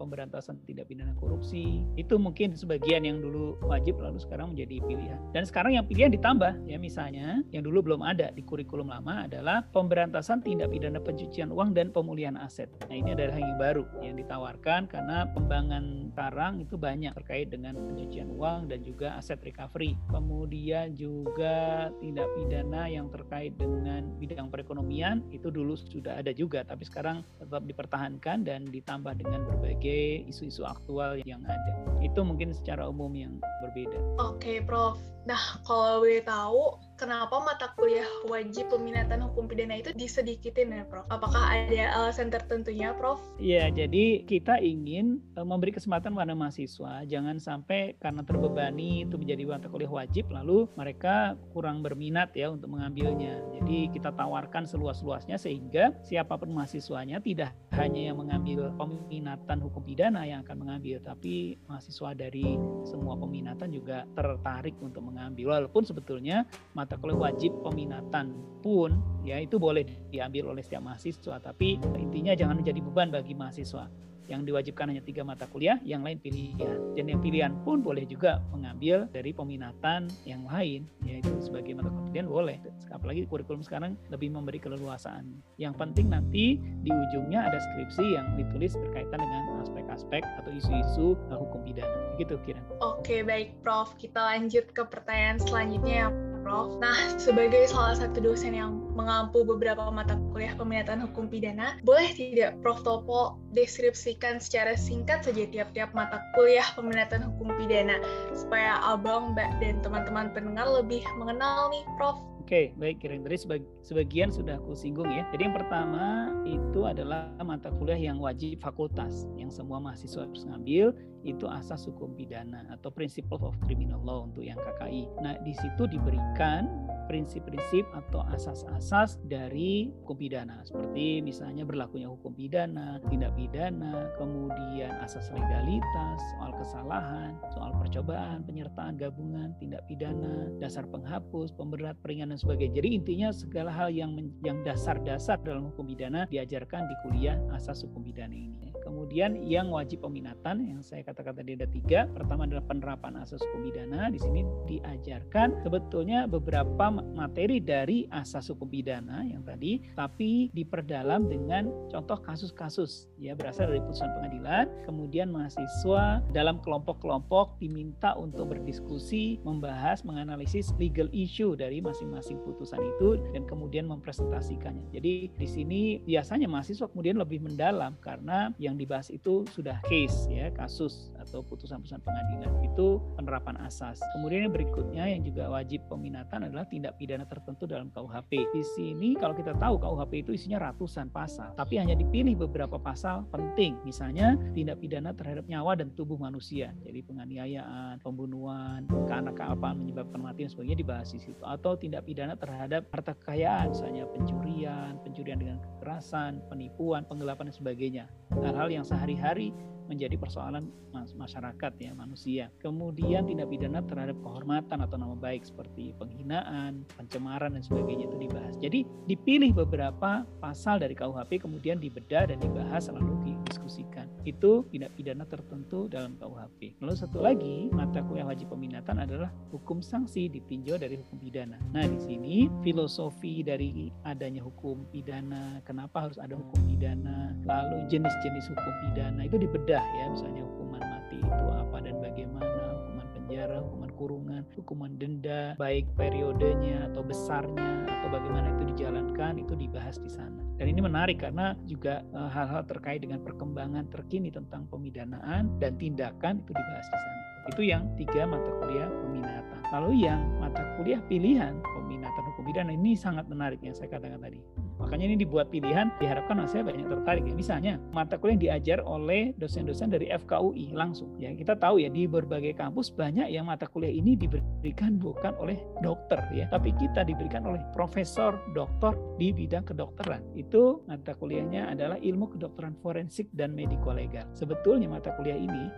pemberantasan 0.00 0.56
tindak 0.64 0.88
pidana 0.88 1.12
korupsi, 1.20 1.84
itu 2.00 2.16
mungkin 2.16 2.56
sebagian 2.56 3.04
yang 3.04 3.20
dulu 3.20 3.60
wajib 3.66 4.00
lalu 4.00 4.16
sekarang 4.22 4.56
menjadi 4.56 4.80
pilihan. 4.88 5.20
Dan 5.36 5.44
sekarang 5.44 5.76
yang 5.76 5.84
pilihan 5.84 6.08
ditambah 6.14 6.64
ya 6.64 6.80
misalnya 6.80 7.42
yang 7.52 7.66
dulu 7.66 7.92
belum 7.92 8.02
ada 8.06 8.32
di 8.32 8.40
kurikulum 8.40 8.88
lama 8.88 9.28
adalah 9.28 9.66
pemberantasan 9.74 10.40
tindak 10.40 10.72
pidana 10.72 11.02
pencucian 11.02 11.52
uang 11.52 11.74
dan 11.74 11.92
pemulihan 11.92 12.38
aset. 12.40 12.70
Nah 12.88 12.96
ini 12.96 13.12
adalah 13.12 13.36
yang 13.36 13.58
baru 13.60 13.84
yang 14.00 14.16
ditawarkan 14.16 14.88
karena 14.88 15.28
pembangunan 15.34 16.08
sekarang 16.14 16.62
itu 16.62 16.74
banyak 16.78 17.12
terkait 17.14 17.50
dengan 17.50 17.74
pencucian 17.74 18.30
uang 18.30 18.70
dan 18.70 18.80
juga 18.86 19.18
aset 19.18 19.38
recovery. 19.42 19.98
Kemudian 20.10 20.77
kemudian 20.78 20.94
juga 20.94 21.90
tindak 21.98 22.28
pidana 22.38 22.86
yang 22.86 23.10
terkait 23.10 23.50
dengan 23.58 24.06
bidang 24.22 24.46
perekonomian 24.46 25.26
itu 25.34 25.50
dulu 25.50 25.74
sudah 25.74 26.22
ada 26.22 26.30
juga 26.30 26.62
tapi 26.62 26.86
sekarang 26.86 27.26
tetap 27.42 27.66
dipertahankan 27.66 28.46
dan 28.46 28.62
ditambah 28.70 29.18
dengan 29.18 29.42
berbagai 29.42 30.22
isu-isu 30.30 30.62
aktual 30.62 31.18
yang 31.26 31.42
ada 31.50 31.74
itu 31.98 32.22
mungkin 32.22 32.54
secara 32.54 32.86
umum 32.86 33.10
yang 33.18 33.34
berbeda. 33.66 33.98
Oke 34.22 34.62
Prof, 34.62 35.02
nah 35.28 35.60
kalau 35.60 36.00
boleh 36.00 36.24
tahu 36.24 36.88
kenapa 36.96 37.36
mata 37.44 37.68
kuliah 37.76 38.08
wajib 38.26 38.72
peminatan 38.72 39.20
hukum 39.28 39.44
pidana 39.44 39.76
itu 39.76 39.92
disedikitin 39.92 40.72
ya 40.72 40.82
Prof? 40.88 41.04
Apakah 41.12 41.68
ada 41.68 41.84
alasan 42.00 42.32
tertentunya 42.32 42.96
Prof? 42.96 43.20
Iya, 43.36 43.68
jadi 43.68 44.24
kita 44.24 44.58
ingin 44.58 45.20
eh, 45.36 45.44
memberi 45.44 45.70
kesempatan 45.76 46.16
pada 46.16 46.32
mahasiswa 46.32 47.04
jangan 47.04 47.36
sampai 47.38 48.00
karena 48.00 48.24
terbebani 48.24 49.04
itu 49.04 49.20
menjadi 49.20 49.44
mata 49.44 49.68
kuliah 49.68 49.92
wajib 49.92 50.32
lalu 50.32 50.64
mereka 50.80 51.36
kurang 51.52 51.84
berminat 51.84 52.32
ya 52.32 52.48
untuk 52.48 52.72
mengambilnya. 52.72 53.38
Jadi 53.60 53.92
kita 53.92 54.10
tawarkan 54.16 54.64
seluas-luasnya 54.64 55.36
sehingga 55.36 55.92
siapa 56.02 56.40
pun 56.40 56.50
mahasiswanya 56.56 57.20
tidak 57.20 57.52
hanya 57.76 58.10
yang 58.10 58.18
mengambil 58.18 58.74
peminatan 58.74 59.60
hukum 59.60 59.84
pidana 59.84 60.24
yang 60.24 60.40
akan 60.42 60.66
mengambil 60.66 60.98
tapi 61.04 61.60
mahasiswa 61.68 62.16
dari 62.16 62.58
semua 62.82 63.14
peminatan 63.14 63.70
juga 63.70 64.08
tertarik 64.16 64.74
untuk 64.80 65.06
mengambil 65.06 65.17
walaupun 65.44 65.82
sebetulnya 65.82 66.46
mata 66.72 66.94
kuliah 66.96 67.30
wajib 67.30 67.50
peminatan 67.66 68.32
pun 68.62 68.98
ya 69.26 69.38
itu 69.42 69.58
boleh 69.58 69.84
diambil 70.14 70.54
oleh 70.54 70.62
setiap 70.62 70.82
mahasiswa. 70.86 71.36
Tapi 71.42 71.78
intinya 71.98 72.32
jangan 72.38 72.62
menjadi 72.62 72.80
beban 72.82 73.10
bagi 73.10 73.34
mahasiswa 73.34 73.90
yang 74.28 74.44
diwajibkan 74.44 74.92
hanya 74.92 75.02
tiga 75.02 75.24
mata 75.24 75.48
kuliah, 75.48 75.80
yang 75.82 76.04
lain 76.04 76.20
pilihan. 76.20 76.94
Dan 76.94 77.08
yang 77.08 77.20
pilihan 77.24 77.52
pun 77.64 77.80
boleh 77.80 78.04
juga 78.04 78.44
mengambil 78.52 79.08
dari 79.10 79.32
peminatan 79.32 80.12
yang 80.28 80.44
lain, 80.44 80.84
yaitu 81.02 81.32
sebagai 81.40 81.72
mata 81.74 81.88
kuliah 81.88 82.28
boleh. 82.28 82.60
Apalagi 82.92 83.24
kurikulum 83.24 83.64
sekarang 83.64 83.96
lebih 84.12 84.28
memberi 84.28 84.60
keleluasaan. 84.60 85.40
Yang 85.56 85.74
penting 85.80 86.12
nanti 86.12 86.60
di 86.60 86.90
ujungnya 86.92 87.48
ada 87.48 87.58
skripsi 87.58 88.04
yang 88.14 88.36
ditulis 88.36 88.76
berkaitan 88.76 89.18
dengan 89.18 89.64
aspek-aspek 89.64 90.22
atau 90.44 90.50
isu-isu 90.52 91.16
hukum 91.32 91.64
pidana. 91.64 92.14
Begitu 92.16 92.36
kira. 92.44 92.60
Oke, 92.84 93.24
baik 93.24 93.56
Prof. 93.64 93.96
Kita 93.96 94.36
lanjut 94.36 94.68
ke 94.76 94.82
pertanyaan 94.84 95.40
selanjutnya 95.40 95.94
ya 96.06 96.27
Prof. 96.42 96.78
Nah, 96.78 96.96
sebagai 97.18 97.68
salah 97.70 97.98
satu 97.98 98.18
dosen 98.22 98.54
yang 98.54 98.78
mengampu 98.94 99.46
beberapa 99.46 99.88
mata 99.94 100.18
kuliah 100.34 100.54
peminatan 100.58 101.02
hukum 101.06 101.30
pidana, 101.30 101.78
boleh 101.86 102.10
tidak 102.14 102.58
Prof. 102.60 102.80
Topo 102.82 103.42
deskripsikan 103.52 104.38
secara 104.38 104.78
singkat 104.78 105.26
saja 105.26 105.44
tiap-tiap 105.50 105.90
mata 105.94 106.22
kuliah 106.38 106.66
peminatan 106.78 107.26
hukum 107.26 107.50
pidana, 107.58 107.98
supaya 108.34 108.78
Abang, 108.86 109.34
Mbak, 109.34 109.50
dan 109.62 109.82
teman-teman 109.82 110.30
pendengar 110.30 110.66
lebih 110.70 111.02
mengenal 111.18 111.70
nih, 111.74 111.82
Prof. 111.98 112.18
Oke, 112.48 112.72
baik. 112.80 113.04
Tadi 113.04 113.36
sebagian 113.84 114.32
sudah 114.32 114.56
aku 114.56 114.72
singgung 114.72 115.12
ya. 115.12 115.28
Jadi 115.36 115.52
yang 115.52 115.52
pertama 115.52 116.32
itu 116.48 116.80
adalah 116.88 117.28
mata 117.44 117.68
kuliah 117.68 118.00
yang 118.00 118.16
wajib 118.16 118.56
fakultas, 118.64 119.28
yang 119.36 119.52
semua 119.52 119.76
mahasiswa 119.76 120.24
harus 120.24 120.48
ngambil, 120.48 120.96
itu 121.28 121.44
asas 121.44 121.84
hukum 121.84 122.16
pidana 122.16 122.64
atau 122.72 122.88
Principle 122.88 123.36
of 123.44 123.52
Criminal 123.68 124.00
Law 124.00 124.32
untuk 124.32 124.48
yang 124.48 124.56
KKI. 124.56 125.12
Nah, 125.20 125.36
di 125.44 125.52
situ 125.60 125.92
diberikan 125.92 126.87
prinsip-prinsip 127.08 127.88
atau 127.96 128.22
asas-asas 128.30 129.18
dari 129.26 129.88
hukum 130.04 130.20
pidana 130.20 130.60
seperti 130.62 131.24
misalnya 131.24 131.64
berlakunya 131.64 132.06
hukum 132.06 132.36
pidana, 132.36 133.00
tindak 133.08 133.32
pidana, 133.34 134.12
kemudian 134.20 134.92
asas 135.00 135.32
legalitas, 135.32 136.18
soal 136.36 136.52
kesalahan, 136.60 137.32
soal 137.56 137.72
percobaan, 137.80 138.44
penyertaan 138.44 139.00
gabungan, 139.00 139.56
tindak 139.56 139.82
pidana, 139.88 140.52
dasar 140.60 140.84
penghapus, 140.86 141.56
pemberat, 141.56 141.96
peringan 142.04 142.30
dan 142.30 142.38
sebagainya. 142.38 142.84
Jadi 142.84 142.88
intinya 142.92 143.28
segala 143.32 143.72
hal 143.72 143.88
yang 143.88 144.12
yang 144.44 144.60
dasar-dasar 144.62 145.40
dalam 145.40 145.72
hukum 145.72 145.88
pidana 145.88 146.28
diajarkan 146.28 146.84
di 146.84 146.94
kuliah 147.06 147.40
asas 147.56 147.82
hukum 147.88 148.04
pidana 148.04 148.36
ini. 148.36 148.67
Kemudian 148.88 149.36
yang 149.44 149.68
wajib 149.68 150.00
peminatan 150.00 150.64
yang 150.64 150.80
saya 150.80 151.04
katakan 151.04 151.36
tadi 151.36 151.60
ada 151.60 151.68
tiga. 151.68 152.08
Pertama 152.08 152.48
adalah 152.48 152.64
penerapan 152.64 153.20
asas 153.20 153.44
hukum 153.44 153.68
pidana. 153.68 154.08
Di 154.08 154.16
sini 154.16 154.48
diajarkan 154.64 155.60
sebetulnya 155.60 156.24
beberapa 156.24 156.88
materi 156.88 157.60
dari 157.60 158.08
asas 158.08 158.48
hukum 158.48 158.64
pidana 158.72 159.28
yang 159.28 159.44
tadi, 159.44 159.84
tapi 159.92 160.48
diperdalam 160.56 161.28
dengan 161.28 161.68
contoh 161.92 162.16
kasus-kasus 162.24 163.12
ya 163.20 163.36
berasal 163.36 163.68
dari 163.68 163.84
putusan 163.84 164.08
pengadilan. 164.16 164.64
Kemudian 164.88 165.28
mahasiswa 165.28 166.24
dalam 166.32 166.56
kelompok-kelompok 166.64 167.60
diminta 167.60 168.16
untuk 168.16 168.56
berdiskusi, 168.56 169.36
membahas, 169.44 170.00
menganalisis 170.00 170.72
legal 170.80 171.12
issue 171.12 171.52
dari 171.52 171.84
masing-masing 171.84 172.40
putusan 172.40 172.80
itu 172.80 173.20
dan 173.36 173.44
kemudian 173.44 173.84
mempresentasikannya. 173.84 174.88
Jadi 174.96 175.28
di 175.36 175.48
sini 175.48 176.00
biasanya 176.08 176.48
mahasiswa 176.48 176.88
kemudian 176.88 177.20
lebih 177.20 177.44
mendalam 177.44 177.92
karena 178.00 178.48
yang 178.56 178.77
dibahas 178.78 179.10
itu 179.10 179.42
sudah 179.50 179.82
case 179.90 180.30
ya 180.30 180.54
kasus 180.54 181.10
atau 181.18 181.42
putusan-putusan 181.42 182.00
pengadilan 182.00 182.52
itu 182.62 183.02
penerapan 183.18 183.58
asas. 183.66 183.98
Kemudian 184.14 184.48
yang 184.48 184.54
berikutnya 184.54 185.04
yang 185.10 185.26
juga 185.26 185.50
wajib 185.50 185.82
peminatan 185.90 186.46
adalah 186.46 186.64
tindak 186.70 186.94
pidana 186.96 187.26
tertentu 187.26 187.66
dalam 187.66 187.90
KUHP. 187.90 188.54
Di 188.54 188.62
sini 188.78 189.18
kalau 189.18 189.34
kita 189.34 189.58
tahu 189.58 189.76
KUHP 189.82 190.22
itu 190.22 190.30
isinya 190.38 190.70
ratusan 190.70 191.10
pasal, 191.10 191.52
tapi 191.58 191.82
hanya 191.82 191.98
dipilih 191.98 192.38
beberapa 192.46 192.78
pasal 192.78 193.26
penting. 193.34 193.74
Misalnya 193.82 194.38
tindak 194.54 194.78
pidana 194.78 195.10
terhadap 195.12 195.50
nyawa 195.50 195.74
dan 195.74 195.90
tubuh 195.98 196.16
manusia. 196.16 196.70
Jadi 196.86 197.02
penganiayaan, 197.02 197.98
pembunuhan, 198.00 198.86
karena 199.10 199.34
kealpaan 199.34 199.82
menyebabkan 199.82 200.20
kematian 200.28 200.52
sebagainya 200.52 200.78
dibahas 200.84 201.08
di 201.16 201.20
situ. 201.24 201.40
Atau 201.40 201.80
tindak 201.80 202.04
pidana 202.04 202.36
terhadap 202.36 202.84
harta 202.92 203.16
kekayaan, 203.16 203.72
misalnya 203.72 204.04
pencurian, 204.12 204.92
pencurian 205.00 205.40
dengan 205.40 205.56
kekerasan, 205.56 206.44
penipuan, 206.52 207.08
penggelapan 207.08 207.48
dan 207.48 207.56
sebagainya. 207.56 208.04
Hal-hal 208.44 208.67
hal 208.68 208.84
yang 208.84 208.84
sehari-hari 208.84 209.56
menjadi 209.88 210.14
persoalan 210.20 210.68
masyarakat 210.92 211.72
ya 211.80 211.92
manusia. 211.96 212.52
Kemudian 212.60 213.24
tindak 213.24 213.48
pidana 213.48 213.80
terhadap 213.82 214.20
kehormatan 214.20 214.84
atau 214.84 214.96
nama 215.00 215.16
baik 215.16 215.48
seperti 215.48 215.96
penghinaan, 215.96 216.84
pencemaran 216.94 217.56
dan 217.56 217.62
sebagainya 217.64 218.06
itu 218.06 218.16
dibahas. 218.28 218.54
Jadi 218.60 218.84
dipilih 219.08 219.56
beberapa 219.56 220.28
pasal 220.38 220.78
dari 220.78 220.92
KUHP 220.92 221.42
kemudian 221.42 221.80
dibedah 221.80 222.28
dan 222.28 222.38
dibahas 222.38 222.92
lalu 222.92 223.16
didiskusikan. 223.24 224.06
Itu 224.28 224.68
tindak 224.68 224.92
pidana 224.94 225.24
tertentu 225.24 225.88
dalam 225.88 226.14
KUHP. 226.20 226.78
Lalu 226.84 226.94
satu 226.94 227.24
lagi 227.24 227.72
mata 227.72 228.04
kuliah 228.04 228.28
wajib 228.28 228.52
peminatan 228.52 229.00
adalah 229.00 229.32
hukum 229.48 229.80
sanksi 229.80 230.28
ditinjau 230.28 230.76
dari 230.76 231.00
hukum 231.00 231.16
pidana. 231.16 231.56
Nah, 231.72 231.88
di 231.88 231.98
sini 232.00 232.34
filosofi 232.60 233.40
dari 233.40 233.88
adanya 234.04 234.44
hukum 234.44 234.84
pidana, 234.92 235.64
kenapa 235.64 236.08
harus 236.08 236.20
ada 236.20 236.36
hukum 236.36 236.60
pidana, 236.68 237.32
lalu 237.48 237.88
jenis-jenis 237.88 238.52
hukum 238.52 238.74
pidana 238.84 239.24
itu 239.24 239.40
dibedah 239.40 239.77
ya, 239.82 240.04
misalnya 240.10 240.42
hukuman 240.44 240.82
mati 240.82 241.16
itu 241.20 241.44
apa 241.52 241.76
dan 241.82 241.96
bagaimana, 242.00 242.62
hukuman 242.78 243.06
penjara, 243.14 243.56
hukuman 243.60 243.90
kurungan, 243.98 244.42
hukuman 244.54 244.92
denda, 244.96 245.42
baik 245.58 245.86
periodenya 245.98 246.88
atau 246.92 247.02
besarnya 247.02 247.84
atau 247.86 248.08
bagaimana 248.08 248.54
itu 248.56 248.64
dijalankan 248.74 249.42
itu 249.42 249.54
dibahas 249.58 249.98
di 249.98 250.10
sana. 250.10 250.38
Dan 250.58 250.74
ini 250.74 250.80
menarik 250.82 251.22
karena 251.22 251.54
juga 251.70 252.02
eh, 252.02 252.30
hal-hal 252.30 252.66
terkait 252.66 253.02
dengan 253.02 253.22
perkembangan 253.22 253.86
terkini 253.90 254.30
tentang 254.30 254.66
pemidanaan 254.70 255.58
dan 255.62 255.78
tindakan 255.78 256.42
itu 256.42 256.50
dibahas 256.54 256.86
di 256.86 256.98
sana. 256.98 257.22
Itu 257.48 257.62
yang 257.64 257.82
tiga 257.96 258.28
mata 258.28 258.50
kuliah 258.60 258.90
peminatan. 258.90 259.60
Lalu 259.72 260.08
yang 260.08 260.20
mata 260.40 260.64
kuliah 260.76 261.00
pilihan 261.08 261.56
peminatan 261.60 262.22
hukum 262.32 262.44
pidana 262.48 262.72
ini 262.72 262.96
sangat 262.96 263.28
menarik 263.28 263.60
yang 263.60 263.76
saya 263.76 263.92
katakan 263.92 264.20
tadi. 264.20 264.40
Makanya 264.88 265.04
ini 265.12 265.20
dibuat 265.20 265.52
pilihan, 265.52 265.92
diharapkan 266.00 266.40
saya 266.48 266.64
banyak 266.64 266.88
tertarik 266.88 267.28
ya. 267.28 267.36
Misalnya, 267.36 267.76
mata 267.92 268.16
kuliah 268.16 268.32
yang 268.32 268.40
diajar 268.40 268.78
oleh 268.88 269.36
dosen-dosen 269.36 269.92
dari 269.92 270.08
FKUI 270.08 270.72
langsung. 270.72 271.12
Ya, 271.20 271.28
kita 271.36 271.60
tahu 271.60 271.84
ya 271.84 271.92
di 271.92 272.08
berbagai 272.08 272.56
kampus 272.56 272.88
banyak 272.96 273.28
yang 273.28 273.52
mata 273.52 273.68
kuliah 273.68 273.92
ini 273.92 274.16
diberikan 274.16 274.96
bukan 274.96 275.36
oleh 275.36 275.60
dokter 275.84 276.16
ya, 276.32 276.48
tapi 276.48 276.72
kita 276.80 277.04
diberikan 277.04 277.44
oleh 277.44 277.60
profesor, 277.76 278.40
dokter 278.56 278.96
di 279.20 279.28
bidang 279.28 279.68
kedokteran. 279.68 280.24
Itu 280.32 280.80
mata 280.88 281.12
kuliahnya 281.12 281.68
adalah 281.76 282.00
ilmu 282.00 282.32
kedokteran 282.40 282.72
forensik 282.80 283.28
dan 283.36 283.52
mediko 283.52 283.92
legal. 283.92 284.24
Sebetulnya 284.32 284.88
mata 284.88 285.12
kuliah 285.20 285.36
ini 285.36 285.68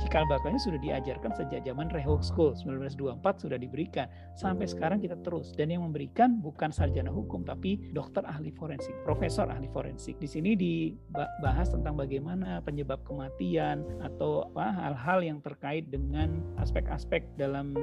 cikal 0.00 0.24
bakalnya 0.24 0.64
sudah 0.64 0.80
diajarkan 0.80 1.36
sejak 1.36 1.68
zaman 1.68 1.92
Reho 1.92 2.16
School 2.24 2.56
1924 2.56 3.44
sudah 3.44 3.60
diberikan 3.60 4.08
sampai 4.32 4.64
sekarang 4.64 5.04
kita 5.04 5.20
terus 5.20 5.52
dan 5.52 5.68
yang 5.68 5.84
memberikan 5.84 6.40
bukan 6.40 6.72
sarjana 6.72 7.12
hukum 7.12 7.44
tapi 7.44 7.92
dokter 7.92 8.24
ahli 8.24 8.53
forensik, 8.54 8.94
profesor 9.02 9.50
ahli 9.50 9.66
forensik. 9.70 10.16
Di 10.22 10.28
sini 10.30 10.54
dibahas 10.54 11.74
tentang 11.74 11.98
bagaimana 11.98 12.62
penyebab 12.62 13.02
kematian 13.02 13.82
atau 14.00 14.48
hal-hal 14.56 15.20
yang 15.20 15.38
terkait 15.42 15.90
dengan 15.90 16.40
aspek-aspek 16.62 17.26
dalam 17.36 17.74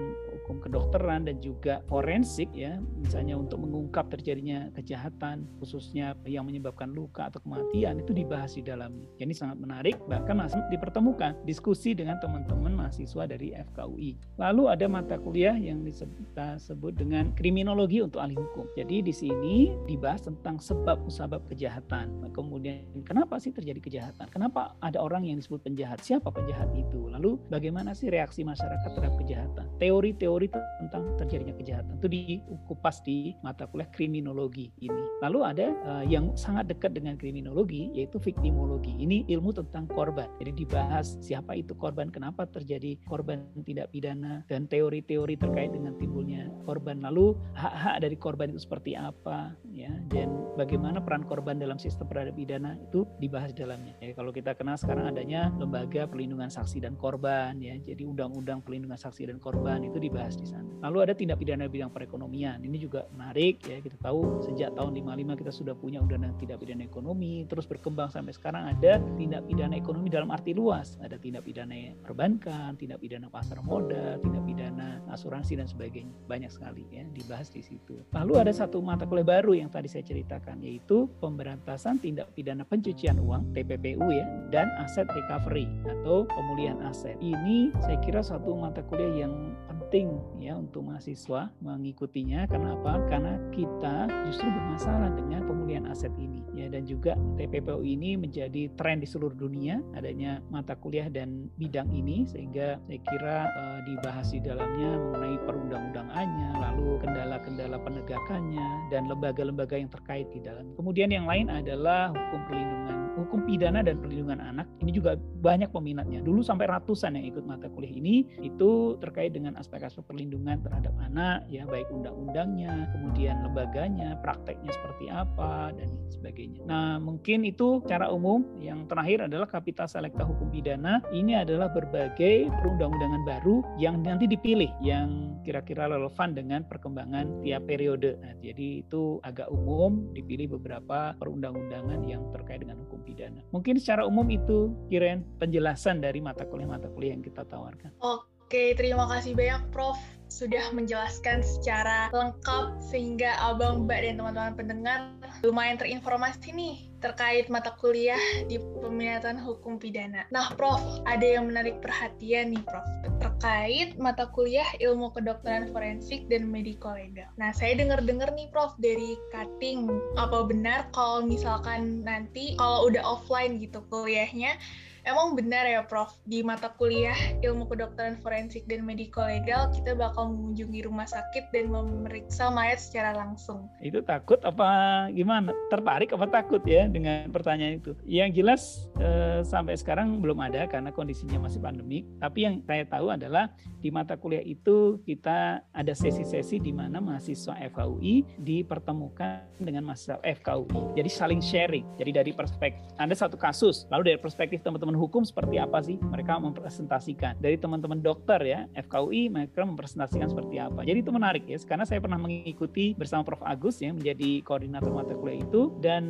hukum 0.42 0.64
kedokteran 0.64 1.28
dan 1.28 1.38
juga 1.44 1.84
forensik 1.92 2.50
ya, 2.56 2.80
misalnya 2.98 3.36
untuk 3.36 3.62
mengungkap 3.62 4.08
terjadinya 4.10 4.72
kejahatan 4.74 5.46
khususnya 5.60 6.16
yang 6.24 6.48
menyebabkan 6.48 6.92
luka 6.96 7.28
atau 7.28 7.44
kematian 7.44 8.00
itu 8.00 8.16
dibahas 8.16 8.56
di 8.56 8.64
dalamnya. 8.64 9.08
Jadi 9.20 9.34
sangat 9.36 9.58
menarik 9.60 10.00
bahkan 10.08 10.40
masih 10.40 10.64
dipertemukan 10.72 11.36
diskusi 11.44 11.92
dengan 11.92 12.18
teman-teman 12.24 12.72
mahasiswa 12.74 13.28
dari 13.28 13.52
FKUI. 13.52 14.40
Lalu 14.40 14.64
ada 14.72 14.86
mata 14.88 15.16
kuliah 15.20 15.58
yang 15.58 15.84
kita 15.84 16.56
sebut 16.62 16.96
dengan 16.96 17.34
kriminologi 17.36 18.00
untuk 18.00 18.24
ahli 18.24 18.38
hukum. 18.38 18.70
Jadi 18.78 19.04
di 19.04 19.14
sini 19.14 19.74
dibahas 19.90 20.24
tentang 20.24 20.61
sebab 20.62 21.02
musabab 21.04 21.42
kejahatan. 21.50 22.32
Kemudian 22.32 22.86
kenapa 23.04 23.42
sih 23.42 23.52
terjadi 23.52 23.82
kejahatan? 23.82 24.30
Kenapa 24.30 24.78
ada 24.80 25.02
orang 25.02 25.26
yang 25.26 25.42
disebut 25.42 25.66
penjahat? 25.66 26.00
Siapa 26.06 26.30
penjahat 26.30 26.70
itu? 26.78 27.10
Lalu 27.10 27.42
bagaimana 27.50 27.98
sih 27.98 28.14
reaksi 28.14 28.46
masyarakat 28.46 28.94
terhadap 28.94 29.18
kejahatan? 29.20 29.66
Teori-teori 29.82 30.48
tentang 30.54 31.04
terjadinya 31.18 31.58
kejahatan 31.58 31.98
itu 31.98 32.08
dikupas 32.08 33.02
di 33.02 33.34
mata 33.42 33.66
kuliah 33.66 33.90
kriminologi 33.90 34.70
ini. 34.80 35.04
Lalu 35.26 35.40
ada 35.42 35.68
uh, 35.84 36.06
yang 36.06 36.38
sangat 36.38 36.70
dekat 36.70 36.94
dengan 36.94 37.18
kriminologi 37.18 37.90
yaitu 37.98 38.22
viktimologi. 38.22 38.94
Ini 39.02 39.28
ilmu 39.34 39.52
tentang 39.52 39.90
korban. 39.90 40.30
Jadi 40.40 40.54
dibahas 40.54 41.18
siapa 41.20 41.58
itu 41.58 41.74
korban, 41.74 42.14
kenapa 42.14 42.46
terjadi 42.46 42.96
korban 43.10 43.44
tidak 43.66 43.90
pidana 43.90 44.46
dan 44.46 44.70
teori-teori 44.70 45.36
terkait 45.36 45.74
dengan 45.74 45.98
timbulnya 45.98 46.48
korban. 46.64 47.02
Lalu 47.02 47.34
hak-hak 47.58 48.06
dari 48.06 48.16
korban 48.16 48.54
itu 48.54 48.62
seperti 48.62 48.94
apa 48.94 49.58
ya 49.74 49.90
dan 50.14 50.30
bagaimana 50.56 51.00
peran 51.00 51.24
korban 51.24 51.58
dalam 51.58 51.80
sistem 51.80 52.08
peradilan 52.08 52.36
pidana 52.36 52.72
itu 52.78 53.08
dibahas 53.18 53.56
dalamnya. 53.56 53.96
Ya, 54.04 54.12
kalau 54.12 54.32
kita 54.36 54.56
kenal 54.56 54.76
sekarang 54.76 55.08
adanya 55.08 55.52
lembaga 55.56 56.08
perlindungan 56.08 56.52
saksi 56.52 56.84
dan 56.84 57.00
korban 57.00 57.58
ya. 57.62 57.78
Jadi 57.80 58.04
undang-undang 58.04 58.60
perlindungan 58.64 59.00
saksi 59.00 59.32
dan 59.32 59.38
korban 59.40 59.86
itu 59.88 59.98
dibahas 59.98 60.36
di 60.36 60.48
sana. 60.48 60.68
Lalu 60.84 60.98
ada 61.10 61.14
tindak 61.16 61.38
pidana 61.40 61.70
bidang 61.72 61.94
perekonomian. 61.94 62.60
Ini 62.62 62.78
juga 62.82 63.08
menarik 63.14 63.64
ya. 63.66 63.80
Kita 63.80 63.98
tahu 64.02 64.44
sejak 64.44 64.76
tahun 64.76 64.92
55 64.98 65.40
kita 65.42 65.52
sudah 65.54 65.76
punya 65.78 66.00
undang-undang 66.04 66.36
tindak 66.38 66.60
pidana 66.60 66.84
ekonomi, 66.84 67.46
terus 67.48 67.66
berkembang 67.70 68.12
sampai 68.12 68.34
sekarang 68.36 68.68
ada 68.68 69.00
tindak 69.16 69.46
pidana 69.48 69.78
ekonomi 69.78 70.12
dalam 70.12 70.30
arti 70.34 70.52
luas. 70.52 71.00
Ada 71.00 71.18
tindak 71.22 71.48
pidana 71.48 71.96
perbankan, 72.04 72.76
tindak 72.76 73.00
pidana 73.00 73.32
pasar 73.32 73.64
modal, 73.64 74.20
tindak 74.20 74.44
pidana 74.44 75.00
asuransi 75.14 75.58
dan 75.58 75.68
sebagainya. 75.70 76.14
Banyak 76.28 76.52
sekali 76.52 76.84
ya 76.92 77.06
dibahas 77.12 77.48
di 77.54 77.64
situ. 77.64 78.02
Lalu 78.12 78.34
ada 78.42 78.52
satu 78.52 78.82
mata 78.84 79.08
kuliah 79.08 79.28
baru 79.28 79.56
yang 79.56 79.70
tadi 79.72 79.88
saya 79.88 80.04
ceritakan 80.04 80.41
ceritakan 80.42 80.58
yaitu 80.66 81.06
pemberantasan 81.22 82.02
tindak 82.02 82.34
pidana 82.34 82.66
pencucian 82.66 83.22
uang 83.22 83.54
TPPU 83.54 84.10
ya 84.10 84.26
dan 84.50 84.68
aset 84.82 85.06
recovery 85.06 85.70
atau 85.86 86.26
pemulihan 86.26 86.82
aset. 86.90 87.14
Ini 87.22 87.70
saya 87.86 88.02
kira 88.02 88.26
satu 88.26 88.58
mata 88.58 88.82
kuliah 88.90 89.22
yang 89.30 89.54
penting 89.92 90.24
ya 90.40 90.56
untuk 90.56 90.88
mahasiswa 90.88 91.52
mengikutinya 91.60 92.48
karena 92.48 92.80
apa? 92.80 92.96
Karena 93.12 93.36
kita 93.52 94.08
justru 94.24 94.48
bermasalah 94.48 95.12
dengan 95.20 95.44
pemulihan 95.44 95.84
aset 95.92 96.16
ini 96.16 96.48
ya 96.56 96.72
dan 96.72 96.88
juga 96.88 97.20
TPPU 97.36 97.84
ini 97.84 98.16
menjadi 98.16 98.72
tren 98.80 99.04
di 99.04 99.08
seluruh 99.12 99.36
dunia 99.36 99.84
adanya 99.92 100.40
mata 100.48 100.80
kuliah 100.80 101.12
dan 101.12 101.52
bidang 101.60 101.92
ini 101.92 102.24
sehingga 102.24 102.80
saya 102.88 103.00
kira 103.04 103.38
uh, 103.52 103.80
dibahas 103.84 104.32
di 104.32 104.40
dalamnya 104.40 104.96
mengenai 104.96 105.38
perundang-undangannya 105.44 106.50
lalu 106.56 106.96
kendala-kendala 107.04 107.76
penegakannya 107.84 108.68
dan 108.96 109.12
lembaga-lembaga 109.12 109.76
yang 109.76 109.92
terkait 109.92 110.32
di 110.32 110.40
dalam. 110.40 110.72
Kemudian 110.80 111.12
yang 111.12 111.28
lain 111.28 111.52
adalah 111.52 112.16
hukum 112.16 112.40
perlindungan 112.48 113.11
hukum 113.20 113.44
pidana 113.44 113.84
dan 113.84 114.00
perlindungan 114.00 114.40
anak. 114.40 114.70
Ini 114.80 114.92
juga 114.96 115.20
banyak 115.20 115.74
peminatnya. 115.74 116.24
Dulu 116.24 116.40
sampai 116.46 116.70
ratusan 116.70 117.20
yang 117.20 117.26
ikut 117.28 117.44
mata 117.44 117.68
kuliah 117.68 117.92
ini 117.92 118.24
itu 118.40 118.96
terkait 119.02 119.36
dengan 119.36 119.58
aspek 119.60 119.82
aspek-aspek 119.82 120.14
perlindungan 120.14 120.62
terhadap 120.62 120.94
anak 121.02 121.42
ya 121.50 121.66
baik 121.66 121.90
undang-undangnya, 121.90 122.86
kemudian 122.94 123.42
lembaganya, 123.42 124.14
prakteknya 124.22 124.70
seperti 124.70 125.10
apa 125.10 125.74
dan 125.74 125.90
sebagainya. 126.14 126.62
Nah, 126.70 127.02
mungkin 127.02 127.42
itu 127.42 127.82
cara 127.90 128.14
umum. 128.14 128.46
Yang 128.62 128.86
terakhir 128.94 129.26
adalah 129.26 129.50
kapital 129.50 129.90
selekta 129.90 130.22
hukum 130.22 130.54
pidana. 130.54 131.02
Ini 131.10 131.42
adalah 131.42 131.74
berbagai 131.74 132.54
perundang-undangan 132.62 133.24
baru 133.26 133.66
yang 133.82 134.06
nanti 134.06 134.30
dipilih 134.30 134.70
yang 134.86 135.34
kira-kira 135.42 135.90
relevan 135.90 136.38
dengan 136.38 136.62
perkembangan 136.70 137.42
tiap 137.42 137.66
periode. 137.66 138.22
Nah, 138.22 138.38
jadi 138.38 138.86
itu 138.86 139.18
agak 139.26 139.50
umum 139.50 140.14
dipilih 140.14 140.62
beberapa 140.62 141.18
perundang-undangan 141.18 142.06
yang 142.06 142.22
terkait 142.30 142.62
dengan 142.62 142.78
hukum 142.86 143.01
pidana. 143.04 143.44
Mungkin 143.52 143.78
secara 143.82 144.08
umum 144.08 144.26
itu 144.32 144.72
Kiren 144.88 145.26
penjelasan 145.38 146.00
dari 146.00 146.24
mata 146.24 146.48
kuliah-mata 146.48 146.88
kuliah 146.94 147.18
yang 147.18 147.26
kita 147.26 147.44
tawarkan. 147.44 147.92
Oke, 148.00 148.31
terima 148.52 149.08
kasih 149.08 149.32
banyak 149.32 149.64
Prof 149.72 149.96
sudah 150.32 150.64
menjelaskan 150.72 151.44
secara 151.44 152.08
lengkap 152.16 152.80
sehingga 152.80 153.36
abang, 153.40 153.84
mbak, 153.84 154.00
dan 154.00 154.16
teman-teman 154.16 154.56
pendengar 154.56 155.00
lumayan 155.44 155.76
terinformasi 155.76 156.56
nih 156.56 156.76
terkait 157.04 157.50
mata 157.52 157.76
kuliah 157.82 158.20
di 158.48 158.62
peminatan 158.80 159.36
hukum 159.36 159.76
pidana. 159.76 160.24
Nah, 160.30 160.54
Prof, 160.56 160.80
ada 161.04 161.26
yang 161.26 161.52
menarik 161.52 161.82
perhatian 161.84 162.56
nih, 162.56 162.64
Prof, 162.64 162.86
terkait 163.20 163.98
mata 163.98 164.30
kuliah 164.32 164.68
ilmu 164.80 165.12
kedokteran 165.12 165.74
forensik 165.74 166.30
dan 166.30 166.48
medico 166.48 166.94
legal. 166.94 167.28
Nah, 167.42 167.52
saya 167.52 167.76
dengar-dengar 167.76 168.32
nih, 168.38 168.48
Prof, 168.54 168.78
dari 168.80 169.18
cutting, 169.34 169.90
apa 170.16 170.46
benar 170.46 170.88
kalau 170.94 171.26
misalkan 171.26 172.06
nanti 172.06 172.56
kalau 172.56 172.88
udah 172.88 173.02
offline 173.02 173.58
gitu 173.60 173.82
kuliahnya, 173.90 174.56
Emang 175.02 175.34
benar 175.34 175.66
ya 175.66 175.82
Prof, 175.82 176.14
di 176.30 176.46
mata 176.46 176.70
kuliah 176.78 177.18
ilmu 177.42 177.66
kedokteran 177.66 178.22
forensik 178.22 178.70
dan 178.70 178.86
medico 178.86 179.18
legal 179.26 179.74
kita 179.74 179.98
bakal 179.98 180.30
mengunjungi 180.30 180.86
rumah 180.86 181.10
sakit 181.10 181.50
dan 181.50 181.74
memeriksa 181.74 182.54
mayat 182.54 182.78
secara 182.78 183.18
langsung. 183.18 183.66
Itu 183.82 184.06
takut 184.06 184.38
apa 184.46 185.10
gimana? 185.10 185.58
Tertarik 185.74 186.14
apa 186.14 186.30
takut 186.30 186.62
ya 186.70 186.86
dengan 186.86 187.34
pertanyaan 187.34 187.82
itu? 187.82 187.98
Yang 188.06 188.30
jelas 188.38 188.62
eh, 189.02 189.42
sampai 189.42 189.74
sekarang 189.74 190.22
belum 190.22 190.38
ada 190.38 190.70
karena 190.70 190.94
kondisinya 190.94 191.50
masih 191.50 191.58
pandemik. 191.58 192.06
Tapi 192.22 192.40
yang 192.46 192.56
saya 192.70 192.86
tahu 192.86 193.10
adalah 193.10 193.50
di 193.82 193.90
mata 193.90 194.14
kuliah 194.14 194.46
itu 194.46 195.02
kita 195.02 195.66
ada 195.74 195.94
sesi-sesi 195.98 196.62
di 196.62 196.70
mana 196.70 197.02
mahasiswa 197.02 197.58
FKUI 197.74 198.38
dipertemukan 198.38 199.50
dengan 199.58 199.90
mahasiswa 199.90 200.22
FKUI. 200.22 200.94
Jadi 200.94 201.10
saling 201.10 201.42
sharing. 201.42 201.90
Jadi 201.98 202.12
dari 202.14 202.32
perspektif 202.38 202.86
ada 203.02 203.18
satu 203.18 203.34
kasus, 203.34 203.90
lalu 203.90 204.14
dari 204.14 204.20
perspektif 204.22 204.62
teman-teman 204.62 204.91
teman-teman 204.92 205.08
hukum 205.08 205.24
seperti 205.24 205.56
apa 205.56 205.80
sih 205.80 205.96
mereka 206.04 206.36
mempresentasikan? 206.36 207.40
Dari 207.40 207.56
teman-teman 207.56 208.04
dokter 208.04 208.44
ya 208.44 208.68
FKUI 208.76 209.32
mereka 209.32 209.64
mempresentasikan 209.64 210.28
seperti 210.28 210.60
apa. 210.60 210.84
Jadi 210.84 211.00
itu 211.00 211.12
menarik 211.16 211.48
ya 211.48 211.56
karena 211.64 211.88
saya 211.88 212.04
pernah 212.04 212.20
mengikuti 212.20 212.92
bersama 212.92 213.24
Prof 213.24 213.40
Agus 213.48 213.80
ya 213.80 213.96
menjadi 213.96 214.44
koordinator 214.44 214.92
mata 214.92 215.16
kuliah 215.16 215.40
itu 215.48 215.72
dan 215.80 216.04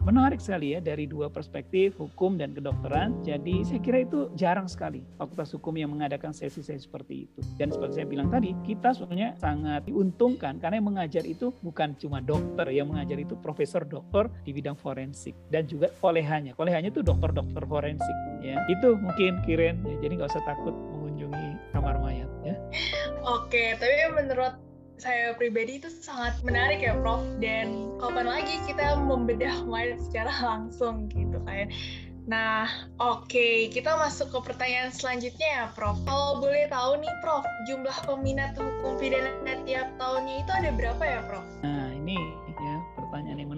menarik 0.00 0.40
sekali 0.40 0.72
ya 0.72 0.80
dari 0.80 1.04
dua 1.04 1.28
perspektif 1.28 2.00
hukum 2.00 2.40
dan 2.40 2.56
kedokteran. 2.56 3.20
Jadi 3.20 3.68
saya 3.68 3.84
kira 3.84 4.08
itu 4.08 4.32
jarang 4.32 4.64
sekali 4.64 5.04
fakultas 5.20 5.52
hukum 5.52 5.76
yang 5.76 5.92
mengadakan 5.92 6.32
sesi-sesi 6.32 6.88
seperti 6.88 7.28
itu. 7.28 7.40
Dan 7.60 7.68
seperti 7.68 8.00
saya 8.00 8.08
bilang 8.08 8.32
tadi 8.32 8.56
kita 8.64 8.96
sebenarnya 8.96 9.36
sangat 9.36 9.84
diuntungkan 9.84 10.56
karena 10.56 10.80
yang 10.80 10.88
mengajar 10.88 11.24
itu 11.28 11.52
bukan 11.60 11.92
cuma 12.00 12.24
dokter 12.24 12.64
yang 12.72 12.88
mengajar 12.88 13.20
itu 13.20 13.36
profesor 13.36 13.84
dokter 13.84 14.32
di 14.40 14.56
bidang 14.56 14.78
forensik 14.80 15.36
dan 15.52 15.68
juga 15.68 15.92
kolehannya. 16.00 16.56
Kolehannya 16.56 16.88
itu 16.88 17.04
dokter-dokter 17.04 17.60
forensik 17.68 18.21
ya 18.42 18.58
itu 18.66 18.98
mungkin 18.98 19.38
Kiren 19.46 19.80
ya, 19.86 19.94
jadi 20.02 20.12
nggak 20.18 20.30
usah 20.34 20.44
takut 20.44 20.74
mengunjungi 20.74 21.58
kamar 21.70 21.98
mayat 22.02 22.30
ya 22.42 22.54
oke 23.22 23.62
tapi 23.78 23.94
menurut 24.14 24.58
saya 24.98 25.34
pribadi 25.34 25.82
itu 25.82 25.90
sangat 25.90 26.38
menarik 26.46 26.78
ya 26.78 26.94
Prof 26.94 27.22
dan 27.42 27.90
kapan 27.98 28.26
lagi 28.26 28.54
kita 28.70 28.98
membedah 29.02 29.66
mayat 29.66 29.98
secara 29.98 30.30
langsung 30.42 31.10
gitu 31.10 31.42
kan 31.42 31.70
Nah, 32.22 32.70
oke, 33.02 33.26
okay. 33.26 33.66
kita 33.66 33.98
masuk 33.98 34.30
ke 34.30 34.54
pertanyaan 34.54 34.94
selanjutnya 34.94 35.48
ya, 35.58 35.64
Prof. 35.74 35.98
Kalau 36.06 36.38
boleh 36.38 36.70
tahu 36.70 37.02
nih, 37.02 37.10
Prof, 37.18 37.42
jumlah 37.66 37.98
peminat 38.06 38.54
hukum 38.54 38.94
pidana 39.02 39.34
tiap 39.66 39.90
tahunnya 39.98 40.46
itu 40.46 40.50
ada 40.54 40.70
berapa 40.70 41.02
ya, 41.02 41.20
Prof? 41.26 41.42
Nah, 41.66 41.90
ini 41.90 42.14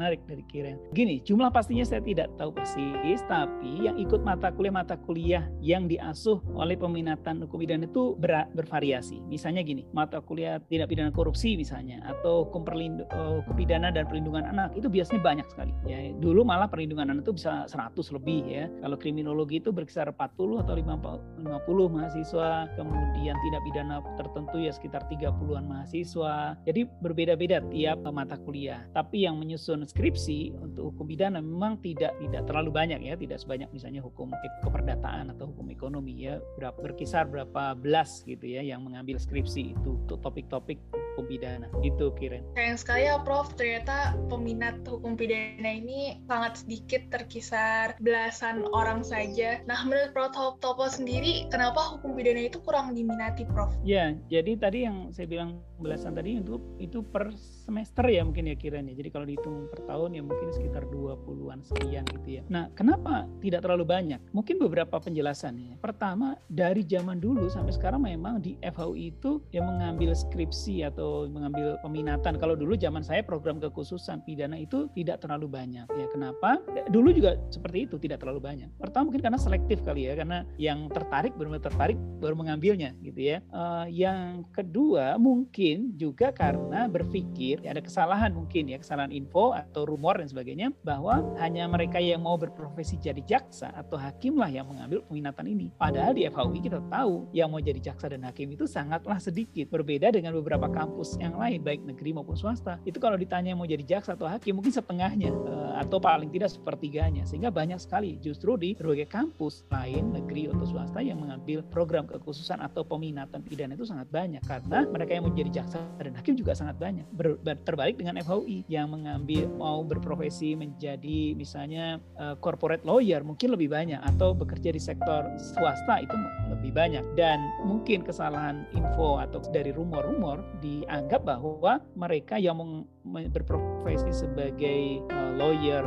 menarik 0.04 0.20
dari 0.28 0.44
Kiren. 0.52 0.76
Gini, 0.92 1.24
jumlah 1.24 1.48
pastinya 1.48 1.80
saya 1.80 2.04
tidak 2.04 2.28
tahu 2.36 2.52
persis, 2.52 3.24
tapi 3.24 3.88
yang 3.88 3.96
ikut 3.96 4.20
mata 4.20 4.52
kuliah-mata 4.52 5.00
kuliah 5.00 5.48
yang 5.64 5.88
diasuh 5.88 6.44
oleh 6.52 6.76
peminatan 6.76 7.40
hukum 7.48 7.64
pidana 7.64 7.88
itu 7.88 8.12
ber 8.20 8.44
bervariasi. 8.52 9.24
Misalnya 9.32 9.64
gini, 9.64 9.88
mata 9.96 10.20
kuliah 10.20 10.60
tidak 10.68 10.92
pidana 10.92 11.08
korupsi 11.08 11.56
misalnya, 11.56 12.04
atau 12.04 12.44
hukum 12.44 12.68
perlindu 12.68 13.08
uh, 13.16 13.40
pidana 13.56 13.88
dan 13.88 14.04
perlindungan 14.04 14.44
anak, 14.44 14.76
itu 14.76 14.92
biasanya 14.92 15.24
banyak 15.24 15.46
sekali. 15.48 15.72
Ya, 15.88 16.12
dulu 16.20 16.44
malah 16.44 16.68
perlindungan 16.68 17.08
anak 17.08 17.24
itu 17.24 17.40
bisa 17.40 17.64
100 17.64 17.96
lebih 18.12 18.44
ya. 18.44 18.68
Kalau 18.84 19.00
kriminologi 19.00 19.64
itu 19.64 19.72
berkisar 19.72 20.12
40 20.12 20.60
atau 20.60 20.74
50, 20.76 21.48
50 21.48 21.94
mahasiswa, 21.96 22.68
kemudian 22.76 23.40
tidak 23.40 23.60
pidana 23.64 23.96
tertentu 24.20 24.60
ya 24.60 24.68
sekitar 24.68 25.08
30-an 25.08 25.64
mahasiswa. 25.64 26.60
Jadi 26.68 26.84
berbeda-beda 27.00 27.64
tiap 27.72 28.04
mata 28.12 28.36
kuliah. 28.36 28.84
Tapi 28.92 29.24
yang 29.24 29.40
menyusun 29.40 29.86
skripsi 29.94 30.58
untuk 30.58 30.90
hukum 30.90 31.06
pidana 31.06 31.38
memang 31.38 31.78
tidak 31.78 32.18
tidak 32.18 32.42
terlalu 32.50 32.74
banyak 32.74 32.98
ya, 33.06 33.14
tidak 33.14 33.38
sebanyak 33.38 33.70
misalnya 33.70 34.02
hukum 34.02 34.34
keperdataan 34.66 35.30
atau 35.30 35.54
hukum 35.54 35.70
ekonomi 35.70 36.26
ya, 36.26 36.42
berapa, 36.58 36.74
berkisar 36.82 37.30
berapa 37.30 37.78
belas 37.78 38.26
gitu 38.26 38.42
ya 38.42 38.66
yang 38.66 38.82
mengambil 38.82 39.22
skripsi 39.22 39.78
itu 39.78 39.94
untuk 39.94 40.18
topik-topik 40.26 40.82
hukum 41.14 41.30
pidana. 41.30 41.70
Itu 41.86 42.10
Kiren. 42.18 42.42
Sayang 42.58 42.78
sekali 42.82 43.06
ya 43.06 43.22
Prof, 43.22 43.54
ternyata 43.54 44.18
peminat 44.26 44.82
hukum 44.82 45.14
pidana 45.14 45.70
ini 45.70 46.18
sangat 46.26 46.66
sedikit 46.66 47.06
terkisar 47.14 47.94
belasan 48.02 48.66
orang 48.74 49.06
saja. 49.06 49.62
Nah, 49.70 49.86
menurut 49.86 50.10
Prof 50.10 50.58
Topo 50.58 50.90
sendiri, 50.90 51.46
kenapa 51.54 51.94
hukum 51.94 52.18
pidana 52.18 52.50
itu 52.50 52.58
kurang 52.66 52.98
diminati 52.98 53.46
Prof? 53.46 53.70
Ya, 53.86 54.18
jadi 54.26 54.58
tadi 54.58 54.90
yang 54.90 55.14
saya 55.14 55.30
bilang 55.30 55.62
belasan 55.78 56.18
tadi 56.18 56.42
itu 56.42 56.58
itu 56.82 57.06
per 57.06 57.30
semester 57.64 58.04
ya 58.12 58.20
mungkin 58.20 58.52
ya 58.52 58.56
kiranya. 58.60 58.92
Jadi 58.92 59.08
kalau 59.08 59.24
dihitung 59.24 59.72
per 59.72 59.80
tahun 59.88 60.20
ya 60.20 60.22
mungkin 60.22 60.52
sekitar 60.52 60.84
20-an 60.92 61.64
sekian 61.64 62.04
gitu 62.20 62.28
ya. 62.40 62.42
Nah, 62.52 62.68
kenapa 62.76 63.24
tidak 63.40 63.64
terlalu 63.64 63.88
banyak? 63.88 64.20
Mungkin 64.36 64.60
beberapa 64.60 65.00
penjelasan 65.00 65.56
ya. 65.56 65.74
Pertama, 65.80 66.36
dari 66.52 66.84
zaman 66.84 67.18
dulu 67.18 67.48
sampai 67.48 67.72
sekarang 67.72 68.04
memang 68.04 68.44
di 68.44 68.60
FHUI 68.60 69.16
itu 69.16 69.40
yang 69.56 69.64
mengambil 69.64 70.12
skripsi 70.12 70.84
atau 70.84 71.24
mengambil 71.32 71.80
peminatan. 71.80 72.36
Kalau 72.36 72.52
dulu 72.52 72.76
zaman 72.76 73.00
saya 73.00 73.24
program 73.24 73.56
kekhususan 73.56 74.20
pidana 74.28 74.60
itu 74.60 74.92
tidak 74.92 75.24
terlalu 75.24 75.48
banyak. 75.48 75.88
Ya, 75.88 76.06
kenapa? 76.12 76.60
Dulu 76.92 77.16
juga 77.16 77.40
seperti 77.48 77.88
itu, 77.88 77.96
tidak 77.96 78.20
terlalu 78.20 78.44
banyak. 78.44 78.68
Pertama 78.76 79.08
mungkin 79.08 79.24
karena 79.24 79.40
selektif 79.40 79.80
kali 79.80 80.06
ya, 80.10 80.14
karena 80.18 80.44
yang 80.60 80.92
tertarik 80.92 81.32
benar-benar 81.34 81.64
tertarik 81.64 81.98
baru 82.20 82.34
mengambilnya 82.36 82.92
gitu 83.00 83.20
ya. 83.20 83.38
Uh, 83.48 83.86
yang 83.88 84.44
kedua 84.52 85.16
mungkin 85.16 85.96
juga 85.96 86.34
karena 86.34 86.86
berpikir 86.90 87.53
ya 87.60 87.76
ada 87.76 87.82
kesalahan 87.84 88.32
mungkin 88.34 88.70
ya, 88.70 88.80
kesalahan 88.80 89.12
info 89.12 89.54
atau 89.54 89.86
rumor 89.86 90.18
dan 90.18 90.26
sebagainya 90.26 90.72
bahwa 90.82 91.22
hanya 91.38 91.68
mereka 91.68 92.00
yang 92.00 92.24
mau 92.24 92.34
berprofesi 92.40 92.96
jadi 92.98 93.20
jaksa 93.22 93.70
atau 93.76 94.00
hakim 94.00 94.40
lah 94.40 94.48
yang 94.50 94.66
mengambil 94.66 95.04
peminatan 95.06 95.46
ini. 95.46 95.66
Padahal 95.76 96.16
di 96.16 96.26
FHUI 96.26 96.60
kita 96.64 96.80
tahu 96.88 97.28
yang 97.36 97.52
mau 97.52 97.60
jadi 97.60 97.78
jaksa 97.78 98.10
dan 98.10 98.24
hakim 98.24 98.50
itu 98.54 98.64
sangatlah 98.64 99.20
sedikit. 99.20 99.68
Berbeda 99.68 100.10
dengan 100.10 100.34
beberapa 100.34 100.66
kampus 100.70 101.20
yang 101.20 101.36
lain 101.36 101.60
baik 101.60 101.84
negeri 101.84 102.16
maupun 102.16 102.34
swasta. 102.34 102.80
Itu 102.88 102.98
kalau 102.98 103.20
ditanya 103.20 103.52
mau 103.52 103.68
jadi 103.68 103.84
jaksa 103.84 104.16
atau 104.16 104.26
hakim 104.26 104.58
mungkin 104.58 104.72
setengahnya 104.72 105.30
eh, 105.30 105.72
atau 105.84 105.98
paling 106.00 106.32
tidak 106.32 106.54
sepertiganya. 106.54 107.28
Sehingga 107.28 107.52
banyak 107.52 107.78
sekali 107.78 108.16
justru 108.22 108.56
di 108.56 108.72
berbagai 108.74 109.10
kampus 109.10 109.66
lain 109.68 110.14
negeri 110.14 110.48
atau 110.48 110.66
swasta 110.66 111.00
yang 111.04 111.20
mengambil 111.20 111.60
program 111.68 112.08
kekhususan 112.08 112.62
atau 112.62 112.86
peminatan 112.86 113.42
pidana 113.42 113.74
itu 113.74 113.84
sangat 113.84 114.08
banyak 114.08 114.40
karena 114.46 114.86
mereka 114.86 115.10
yang 115.16 115.24
mau 115.26 115.34
jadi 115.34 115.50
jaksa 115.62 115.82
dan 116.00 116.14
hakim 116.14 116.34
juga 116.38 116.54
sangat 116.54 116.76
banyak. 116.78 117.06
Ber, 117.12 117.36
terbalik 117.44 118.00
dengan 118.00 118.16
FHUI 118.24 118.64
yang 118.72 118.88
mengambil 118.90 119.44
mau 119.52 119.84
berprofesi 119.84 120.56
menjadi 120.56 121.36
misalnya 121.36 122.00
uh, 122.16 122.32
corporate 122.40 122.82
lawyer 122.88 123.20
mungkin 123.20 123.52
lebih 123.52 123.68
banyak 123.68 124.00
atau 124.00 124.32
bekerja 124.32 124.72
di 124.72 124.80
sektor 124.80 125.28
swasta 125.36 126.00
itu 126.00 126.16
lebih 126.48 126.72
banyak. 126.72 127.04
Dan 127.12 127.44
mungkin 127.68 128.00
kesalahan 128.00 128.64
info 128.72 129.20
atau 129.20 129.44
dari 129.52 129.70
rumor-rumor 129.70 130.40
dianggap 130.64 131.28
bahwa 131.28 131.84
mereka 131.92 132.40
yang 132.40 132.88
berprofesi 133.04 134.10
sebagai 134.10 135.04
uh, 135.12 135.30
lawyer 135.36 135.84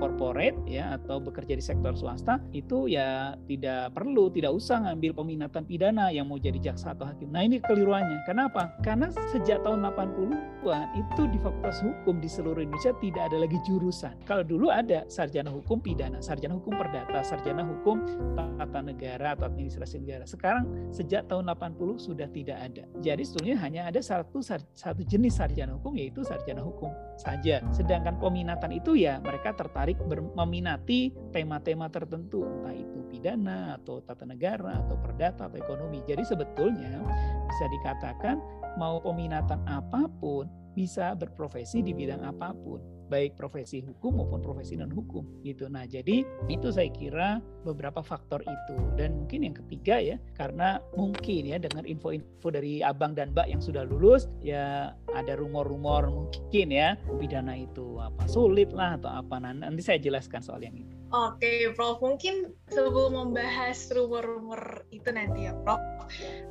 corporate 0.00 0.56
ya 0.64 0.96
atau 0.96 1.20
bekerja 1.20 1.52
di 1.52 1.60
sektor 1.60 1.92
swasta 1.92 2.40
itu 2.56 2.88
ya 2.88 3.36
tidak 3.44 3.92
perlu, 3.92 4.32
tidak 4.32 4.56
usah 4.56 4.80
ngambil 4.88 5.20
peminatan 5.20 5.68
pidana 5.68 6.08
yang 6.08 6.26
mau 6.26 6.40
jadi 6.40 6.72
jaksa 6.72 6.96
atau 6.96 7.04
hakim. 7.04 7.28
Nah 7.28 7.44
ini 7.44 7.60
keliruannya. 7.60 8.24
Kenapa? 8.24 8.72
Karena 8.80 9.12
sejak 9.28 9.60
tahun 9.60 9.84
80-an 9.84 10.86
itu 10.96 11.22
di 11.28 11.38
Fakultas 11.38 11.84
Hukum 11.84 12.18
di 12.18 12.28
seluruh 12.32 12.64
Indonesia 12.64 12.96
tidak 12.98 13.22
ada 13.28 13.38
lagi 13.44 13.58
jurusan. 13.68 14.16
Kalau 14.24 14.40
dulu 14.40 14.72
ada 14.72 15.04
sarjana 15.12 15.52
hukum 15.52 15.82
pidana, 15.84 16.24
sarjana 16.24 16.56
hukum 16.56 16.72
perdata, 16.80 17.20
sarjana 17.20 17.66
hukum 17.66 18.00
tata 18.34 18.80
negara 18.80 19.36
atau 19.36 19.50
administrasi 19.50 20.00
negara. 20.00 20.24
Sekarang 20.24 20.64
sejak 20.94 21.28
tahun 21.28 21.52
80 21.52 22.00
sudah 22.00 22.28
tidak 22.32 22.58
ada. 22.62 22.84
Jadi 23.04 23.22
sebetulnya 23.26 23.56
hanya 23.60 23.80
ada 23.90 24.00
satu 24.00 24.40
satu 24.40 25.02
jenis 25.04 25.36
sarjana 25.36 25.76
hukum 25.76 25.98
yaitu 25.98 26.22
sarjana 26.22 26.62
hukum 26.62 26.94
saja. 27.18 27.60
Sedangkan 27.74 28.16
peminatan 28.16 28.72
itu 28.72 28.96
ya 28.96 29.18
mereka 29.20 29.52
tertarik 29.52 29.89
meminati 30.36 31.10
tema-tema 31.34 31.88
tertentu 31.88 32.44
entah 32.44 32.74
itu 32.74 33.00
pidana 33.10 33.80
atau 33.80 34.02
tata 34.04 34.26
negara 34.26 34.82
atau 34.86 34.96
perdata 35.00 35.50
atau 35.50 35.58
ekonomi. 35.58 36.00
Jadi 36.06 36.22
sebetulnya 36.22 37.02
bisa 37.48 37.64
dikatakan 37.80 38.38
mau 38.78 39.02
peminatan 39.02 39.60
apa 39.66 40.06
pun 40.22 40.46
bisa 40.76 41.18
berprofesi 41.18 41.82
di 41.82 41.90
bidang 41.90 42.22
apa 42.22 42.54
pun 42.54 42.99
baik 43.10 43.34
profesi 43.34 43.82
hukum 43.82 44.22
maupun 44.22 44.38
profesi 44.38 44.78
non 44.78 44.94
hukum 44.94 45.42
gitu. 45.42 45.66
Nah, 45.66 45.84
jadi 45.84 46.22
itu 46.46 46.68
saya 46.70 46.88
kira 46.94 47.42
beberapa 47.66 48.00
faktor 48.00 48.40
itu 48.46 48.76
dan 48.94 49.26
mungkin 49.26 49.50
yang 49.50 49.56
ketiga 49.58 49.98
ya 49.98 50.16
karena 50.38 50.78
mungkin 50.94 51.50
ya 51.50 51.58
dengan 51.58 51.82
info-info 51.84 52.48
dari 52.54 52.80
abang 52.80 53.12
dan 53.18 53.34
mbak 53.34 53.50
yang 53.50 53.60
sudah 53.60 53.82
lulus 53.82 54.30
ya 54.40 54.94
ada 55.12 55.34
rumor-rumor 55.34 56.08
mungkin 56.08 56.70
ya 56.70 56.94
pidana 57.18 57.58
itu 57.58 57.98
apa 57.98 58.24
sulit 58.30 58.70
lah 58.70 58.96
atau 58.96 59.10
apa 59.10 59.42
nah, 59.42 59.52
nanti 59.52 59.82
saya 59.82 59.98
jelaskan 59.98 60.40
soal 60.40 60.62
yang 60.62 60.78
itu. 60.78 60.99
Oke, 61.10 61.74
Prof. 61.74 61.98
Mungkin 61.98 62.54
sebelum 62.70 63.18
membahas 63.18 63.90
rumor-rumor 63.90 64.86
itu 64.94 65.10
nanti 65.10 65.50
ya, 65.50 65.58
Prof. 65.66 65.82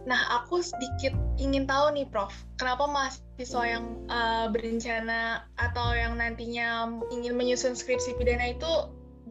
Nah, 0.03 0.19
aku 0.35 0.59
sedikit 0.59 1.15
ingin 1.39 1.63
tahu 1.63 1.95
nih, 1.95 2.03
Prof. 2.11 2.31
Kenapa 2.59 2.83
mahasiswa 2.83 3.63
yang 3.63 4.03
uh, 4.11 4.51
berencana 4.51 5.47
atau 5.55 5.95
yang 5.95 6.19
nantinya 6.19 6.91
ingin 7.07 7.39
menyusun 7.39 7.71
skripsi 7.71 8.19
pidana 8.19 8.51
itu 8.51 8.71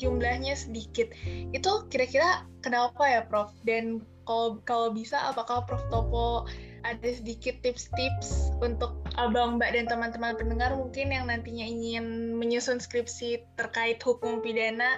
jumlahnya 0.00 0.56
sedikit? 0.56 1.12
Itu 1.52 1.84
kira-kira 1.92 2.48
kenapa 2.64 3.04
ya, 3.04 3.20
Prof? 3.28 3.52
Dan 3.68 4.00
kalau 4.24 4.64
kalau 4.64 4.96
bisa, 4.96 5.20
apakah 5.28 5.68
Prof 5.68 5.84
Topo 5.92 6.48
ada 6.88 7.10
sedikit 7.12 7.60
tips-tips 7.60 8.54
untuk 8.64 8.96
abang, 9.20 9.60
mbak, 9.60 9.76
dan 9.76 9.90
teman-teman 9.90 10.38
pendengar 10.40 10.72
mungkin 10.72 11.10
yang 11.10 11.28
nantinya 11.28 11.66
ingin 11.66 12.32
menyusun 12.38 12.78
skripsi 12.78 13.44
terkait 13.58 13.98
hukum 14.00 14.40
pidana 14.40 14.96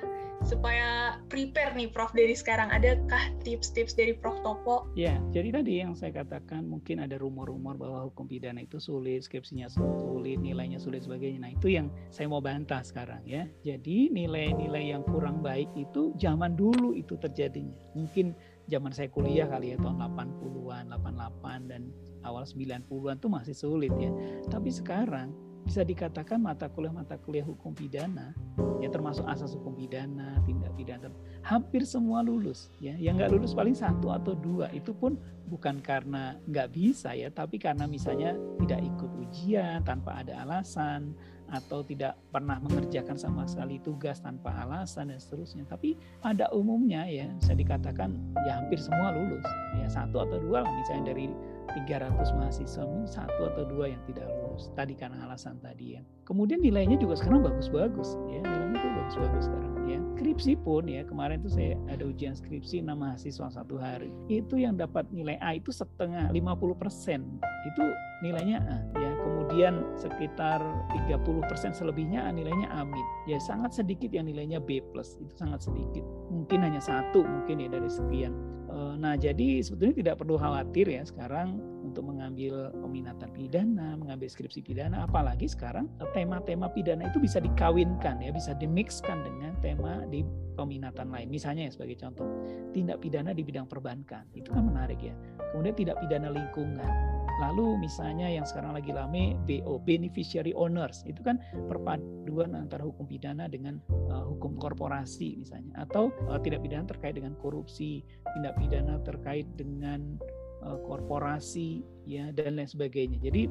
supaya 0.51 1.15
prepare 1.31 1.79
nih 1.79 1.95
Prof 1.95 2.11
dari 2.11 2.35
sekarang 2.35 2.75
adakah 2.75 3.31
tips-tips 3.47 3.95
dari 3.95 4.19
Prof 4.19 4.43
Topo? 4.43 4.91
Ya, 4.99 5.15
jadi 5.31 5.63
tadi 5.63 5.79
yang 5.79 5.95
saya 5.95 6.11
katakan 6.11 6.67
mungkin 6.67 6.99
ada 6.99 7.15
rumor-rumor 7.23 7.79
bahwa 7.79 8.11
hukum 8.11 8.27
pidana 8.27 8.67
itu 8.67 8.83
sulit, 8.83 9.23
skripsinya 9.23 9.71
sulit, 9.71 10.43
nilainya 10.43 10.83
sulit 10.83 11.07
sebagainya. 11.07 11.47
Nah, 11.47 11.55
itu 11.55 11.71
yang 11.71 11.87
saya 12.11 12.27
mau 12.27 12.43
bantah 12.43 12.83
sekarang 12.83 13.23
ya. 13.23 13.47
Jadi 13.63 14.11
nilai-nilai 14.11 14.91
yang 14.91 15.07
kurang 15.07 15.39
baik 15.39 15.71
itu 15.79 16.11
zaman 16.19 16.59
dulu 16.59 16.99
itu 16.99 17.15
terjadinya. 17.23 17.79
Mungkin 17.95 18.35
zaman 18.67 18.91
saya 18.91 19.07
kuliah 19.07 19.47
kali 19.47 19.75
ya 19.75 19.77
tahun 19.79 20.03
80-an, 20.03 20.91
88 20.91 21.71
dan 21.71 21.95
awal 22.27 22.43
90-an 22.43 23.17
itu 23.23 23.29
masih 23.31 23.55
sulit 23.55 23.95
ya. 24.03 24.11
Tapi 24.51 24.75
sekarang 24.75 25.31
bisa 25.65 25.87
dikatakan 25.87 26.41
mata 26.41 26.67
kuliah-mata 26.67 27.21
kuliah 27.21 27.47
hukum 27.47 27.77
pidana 27.77 28.35
ya 28.81 28.89
termasuk 28.89 29.23
asas 29.29 29.53
hukum 29.55 29.77
pidana, 29.77 30.41
tindak 30.49 30.73
pidana 30.75 31.13
hampir 31.45 31.85
semua 31.85 32.25
lulus 32.25 32.73
ya. 32.81 32.97
Yang 32.97 33.15
nggak 33.21 33.31
lulus 33.37 33.53
paling 33.53 33.77
satu 33.77 34.13
atau 34.13 34.33
dua 34.33 34.73
itu 34.73 34.93
pun 34.97 35.21
bukan 35.49 35.81
karena 35.85 36.37
nggak 36.49 36.69
bisa 36.73 37.13
ya, 37.13 37.29
tapi 37.29 37.61
karena 37.61 37.85
misalnya 37.85 38.35
tidak 38.61 38.81
ikut 38.81 39.11
ujian 39.29 39.85
tanpa 39.85 40.25
ada 40.25 40.43
alasan 40.45 41.13
atau 41.51 41.83
tidak 41.83 42.15
pernah 42.31 42.63
mengerjakan 42.63 43.19
sama 43.19 43.43
sekali 43.43 43.83
tugas 43.83 44.23
tanpa 44.23 44.55
alasan 44.63 45.11
dan 45.11 45.19
seterusnya. 45.19 45.67
Tapi 45.67 45.99
pada 46.23 46.47
umumnya 46.55 47.05
ya 47.11 47.27
saya 47.43 47.59
dikatakan 47.59 48.15
ya 48.47 48.63
hampir 48.63 48.79
semua 48.79 49.11
lulus. 49.11 49.45
Ya 49.77 49.91
satu 49.91 50.23
atau 50.23 50.39
dua 50.39 50.63
lah 50.63 50.71
misalnya 50.71 51.11
dari 51.11 51.27
300 51.75 52.37
mahasiswa 52.37 52.85
satu 53.07 53.43
atau 53.55 53.65
dua 53.67 53.93
yang 53.93 54.03
tidak 54.11 54.27
lulus. 54.27 54.69
Tadi 54.75 54.95
karena 54.99 55.25
alasan 55.27 55.59
tadi 55.63 55.99
ya. 55.99 56.03
Kemudian 56.27 56.63
nilainya 56.63 56.99
juga 56.99 57.19
sekarang 57.19 57.43
bagus-bagus 57.43 58.19
ya. 58.31 58.43
Nilainya 58.43 58.79
tuh 58.79 58.93
bagus-bagus 59.03 59.45
sekarang 59.51 59.73
ya. 59.87 59.99
Skripsi 60.21 60.53
pun 60.61 60.85
ya 60.85 61.03
kemarin 61.03 61.41
tuh 61.41 61.53
saya 61.53 61.75
ada 61.89 62.05
ujian 62.05 62.37
skripsi 62.37 62.85
6 62.85 62.93
mahasiswa 62.93 63.47
satu 63.51 63.81
hari. 63.81 64.13
Itu 64.29 64.61
yang 64.61 64.77
dapat 64.77 65.09
nilai 65.11 65.41
A 65.41 65.57
itu 65.57 65.73
setengah 65.73 66.29
50 66.31 66.77
persen 66.77 67.25
itu 67.67 67.85
nilainya 68.23 68.61
A 68.63 68.79
ya. 69.01 69.10
Kemudian 69.51 69.83
sekitar 69.99 70.63
30 71.11 71.51
persen 71.51 71.75
selebihnya 71.75 72.23
A 72.23 72.31
nilainya 72.31 72.71
A 72.71 72.87
min. 72.87 73.03
Ya 73.27 73.43
sangat 73.43 73.75
sedikit 73.75 74.15
yang 74.15 74.31
nilainya 74.31 74.63
B 74.63 74.79
plus 74.79 75.19
itu 75.19 75.35
sangat 75.35 75.67
sedikit. 75.67 76.07
Mungkin 76.31 76.63
hanya 76.63 76.79
satu 76.79 77.27
mungkin 77.27 77.59
ya 77.59 77.67
dari 77.67 77.91
sekian. 77.91 78.31
Eh, 78.71 78.95
nah 79.03 79.19
jadi 79.19 79.59
sebetulnya 79.59 80.07
tidak 80.07 80.23
perlu 80.23 80.39
khawatir 80.39 80.87
ya 80.87 81.03
sekarang 81.03 81.59
untuk 81.83 82.07
mengambil 82.07 82.71
peminatan 82.71 83.27
pidana, 83.35 83.99
mengambil 83.99 84.31
skripsi 84.31 84.63
pidana, 84.63 85.11
apalagi 85.11 85.51
sekarang 85.51 85.91
tema-tema 86.15 86.71
pidana 86.71 87.11
itu 87.11 87.19
bisa 87.19 87.43
dikawinkan 87.43 88.23
ya, 88.23 88.31
bisa 88.31 88.55
dimixkan 88.55 89.27
dengan 89.27 89.59
tema 89.59 90.07
di 90.07 90.23
peminatan 90.55 91.11
lain. 91.11 91.27
Misalnya 91.27 91.67
ya 91.67 91.75
sebagai 91.75 91.99
contoh, 91.99 92.31
tindak 92.71 93.03
pidana 93.03 93.35
di 93.35 93.43
bidang 93.43 93.67
perbankan, 93.67 94.31
itu 94.39 94.55
kan 94.55 94.63
menarik 94.63 95.03
ya. 95.03 95.19
Kemudian 95.51 95.75
tindak 95.75 95.99
pidana 95.99 96.31
lingkungan. 96.31 97.20
Lalu 97.41 97.81
misalnya 97.81 98.29
yang 98.29 98.45
sekarang 98.45 98.77
lagi 98.77 98.93
rame 98.93 99.35
BO, 99.49 99.81
beneficiary 99.81 100.53
owners, 100.53 101.01
itu 101.09 101.25
kan 101.25 101.41
perpaduan 101.73 102.53
antara 102.53 102.85
hukum 102.85 103.09
pidana 103.09 103.49
dengan 103.49 103.81
uh, 104.13 104.29
hukum 104.29 104.61
korporasi 104.61 105.41
misalnya, 105.41 105.73
atau 105.81 106.13
uh, 106.29 106.37
tindak 106.37 106.61
pidana 106.61 106.85
terkait 106.85 107.17
dengan 107.17 107.33
korupsi, 107.41 108.05
tindak 108.37 108.61
pidana 108.61 109.01
terkait 109.01 109.49
dengan 109.57 110.21
uh, 110.61 110.77
korporasi 110.85 111.81
ya 112.05 112.29
dan 112.37 112.61
lain 112.61 112.69
sebagainya. 112.69 113.17
Jadi 113.25 113.49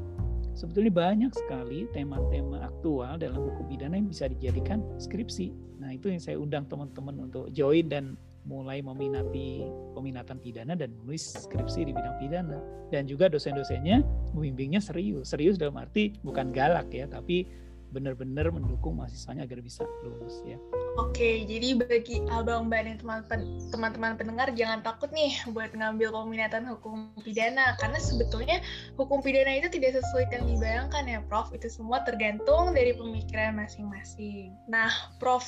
sebetulnya 0.53 0.93
banyak 0.93 1.31
sekali 1.33 1.89
tema-tema 1.89 2.69
aktual 2.69 3.17
dalam 3.17 3.41
hukum 3.41 3.65
pidana 3.73 3.97
yang 3.97 4.09
bisa 4.09 4.29
dijadikan 4.29 4.85
skripsi. 5.01 5.49
Nah, 5.79 5.95
itu 5.95 6.11
yang 6.11 6.21
saya 6.21 6.37
undang 6.37 6.67
teman-teman 6.67 7.31
untuk 7.31 7.49
join 7.55 7.87
dan 7.87 8.19
mulai 8.47 8.79
meminati 8.83 9.65
peminatan 9.95 10.39
pidana 10.39 10.73
dan 10.77 10.95
menulis 11.01 11.35
skripsi 11.35 11.87
di 11.87 11.91
bidang 11.91 12.15
pidana. 12.21 12.59
Dan 12.89 13.05
juga 13.05 13.29
dosen-dosennya 13.29 14.01
membimbingnya 14.33 14.81
serius. 14.81 15.31
Serius 15.31 15.59
dalam 15.59 15.77
arti 15.77 16.17
bukan 16.23 16.49
galak 16.55 16.89
ya, 16.89 17.05
tapi 17.05 17.45
benar-benar 17.89 18.53
mendukung 18.53 19.01
mahasiswanya 19.01 19.49
agar 19.49 19.59
bisa 19.65 19.81
lulus 20.05 20.45
ya. 20.45 20.57
Oke, 21.01 21.45
jadi 21.49 21.73
bagi 21.77 22.21
abang 22.29 22.69
mbak 22.69 22.85
dan 22.85 23.41
teman-teman 23.73 24.13
pendengar 24.13 24.51
jangan 24.53 24.85
takut 24.85 25.09
nih 25.09 25.33
buat 25.53 25.73
ngambil 25.73 26.13
peminatan 26.13 26.69
hukum 26.69 27.09
pidana 27.25 27.73
karena 27.81 27.97
sebetulnya 27.97 28.57
hukum 28.93 29.23
pidana 29.25 29.57
itu 29.57 29.69
tidak 29.73 29.97
sesuai 30.01 30.29
yang 30.29 30.45
dibayangkan 30.45 31.03
ya, 31.09 31.19
Prof. 31.25 31.49
Itu 31.49 31.69
semua 31.69 32.05
tergantung 32.05 32.77
dari 32.77 32.93
pemikiran 32.93 33.57
masing-masing. 33.57 34.53
Nah, 34.69 34.91
Prof, 35.17 35.45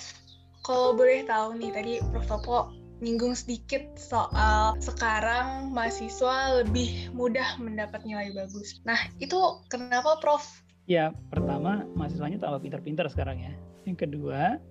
kalau 0.66 0.98
boleh 0.98 1.26
tahu 1.26 1.58
nih 1.58 1.72
tadi 1.74 1.94
Prof 2.10 2.26
Topo 2.26 2.81
nyinggung 3.02 3.34
sedikit 3.34 3.82
soal 3.98 4.78
sekarang 4.78 5.74
mahasiswa 5.74 6.62
lebih 6.62 7.10
mudah 7.18 7.58
mendapat 7.58 8.06
nilai 8.06 8.30
bagus. 8.32 8.80
Nah, 8.86 8.98
itu 9.18 9.38
kenapa 9.74 10.22
Prof? 10.22 10.46
Ya, 10.86 11.10
pertama 11.34 11.84
mahasiswanya 11.98 12.38
tambah 12.38 12.62
pintar-pintar 12.62 13.10
sekarang 13.10 13.42
ya. 13.42 13.54
Yang 13.90 14.08
kedua, 14.08 14.62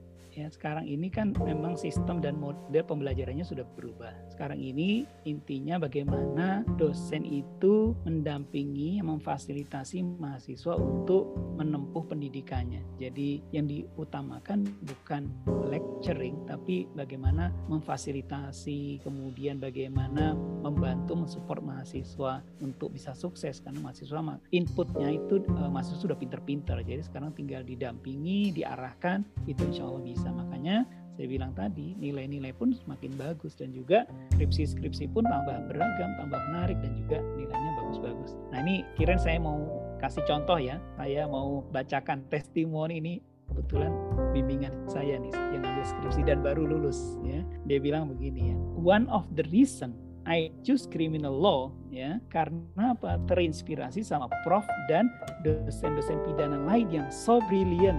ya 0.40 0.48
sekarang 0.48 0.88
ini 0.88 1.12
kan 1.12 1.36
memang 1.36 1.76
sistem 1.76 2.24
dan 2.24 2.40
model 2.40 2.80
pembelajarannya 2.84 3.44
sudah 3.44 3.68
berubah. 3.76 4.12
Sekarang 4.32 4.56
ini 4.56 5.04
intinya 5.28 5.76
bagaimana 5.76 6.64
dosen 6.80 7.28
itu 7.28 7.92
mendampingi, 8.08 9.04
memfasilitasi 9.04 10.00
mahasiswa 10.16 10.80
untuk 10.80 11.36
menempuh 11.60 12.08
pendidikannya. 12.08 12.80
Jadi 12.96 13.44
yang 13.52 13.68
diutamakan 13.68 14.64
bukan 14.80 15.28
lecturing, 15.68 16.48
tapi 16.48 16.88
bagaimana 16.96 17.52
memfasilitasi, 17.68 19.04
kemudian 19.04 19.60
bagaimana 19.60 20.32
membantu 20.64 21.20
mensupport 21.20 21.60
mahasiswa 21.60 22.40
untuk 22.64 22.96
bisa 22.96 23.12
sukses 23.12 23.60
karena 23.60 23.80
mahasiswa 23.84 24.40
inputnya 24.50 25.12
itu 25.12 25.44
eh, 25.44 25.70
mahasiswa 25.70 26.00
sudah 26.00 26.16
pinter-pinter. 26.16 26.80
Jadi 26.80 27.02
sekarang 27.04 27.36
tinggal 27.36 27.60
didampingi, 27.66 28.54
diarahkan, 28.56 29.24
itu 29.44 29.60
insya 29.68 29.84
Allah 29.84 30.02
bisa 30.02 30.29
bisa. 30.30 30.46
Makanya 30.46 30.76
saya 31.18 31.26
bilang 31.26 31.52
tadi 31.52 31.98
nilai-nilai 31.98 32.54
pun 32.54 32.72
semakin 32.72 33.12
bagus 33.18 33.58
dan 33.58 33.74
juga 33.74 34.06
skripsi-skripsi 34.38 35.10
pun 35.12 35.26
tambah 35.26 35.68
beragam, 35.68 36.10
tambah 36.16 36.40
menarik 36.48 36.78
dan 36.80 36.96
juga 36.96 37.18
nilainya 37.36 37.72
bagus-bagus. 37.84 38.38
Nah 38.54 38.58
ini 38.64 38.86
kirain 38.96 39.20
saya 39.20 39.36
mau 39.42 39.58
kasih 40.00 40.24
contoh 40.24 40.56
ya, 40.56 40.80
saya 40.96 41.28
mau 41.28 41.60
bacakan 41.74 42.24
testimoni 42.32 43.02
ini 43.02 43.14
kebetulan 43.50 43.92
bimbingan 44.30 44.72
saya 44.86 45.18
nih 45.18 45.34
yang 45.52 45.66
ambil 45.66 45.84
skripsi 45.84 46.22
dan 46.24 46.38
baru 46.40 46.64
lulus 46.64 47.18
ya. 47.26 47.42
Dia 47.68 47.82
bilang 47.82 48.08
begini 48.08 48.54
ya. 48.54 48.56
One 48.80 49.10
of 49.12 49.28
the 49.36 49.44
reason 49.52 49.92
I 50.24 50.54
choose 50.64 50.86
criminal 50.88 51.36
law 51.36 51.74
ya 51.90 52.22
karena 52.32 52.94
apa 52.96 53.18
terinspirasi 53.28 54.06
sama 54.06 54.30
prof 54.46 54.64
dan 54.86 55.10
dosen-dosen 55.42 56.22
pidana 56.24 56.60
lain 56.64 56.86
yang 56.88 57.08
so 57.10 57.42
brilliant 57.50 57.98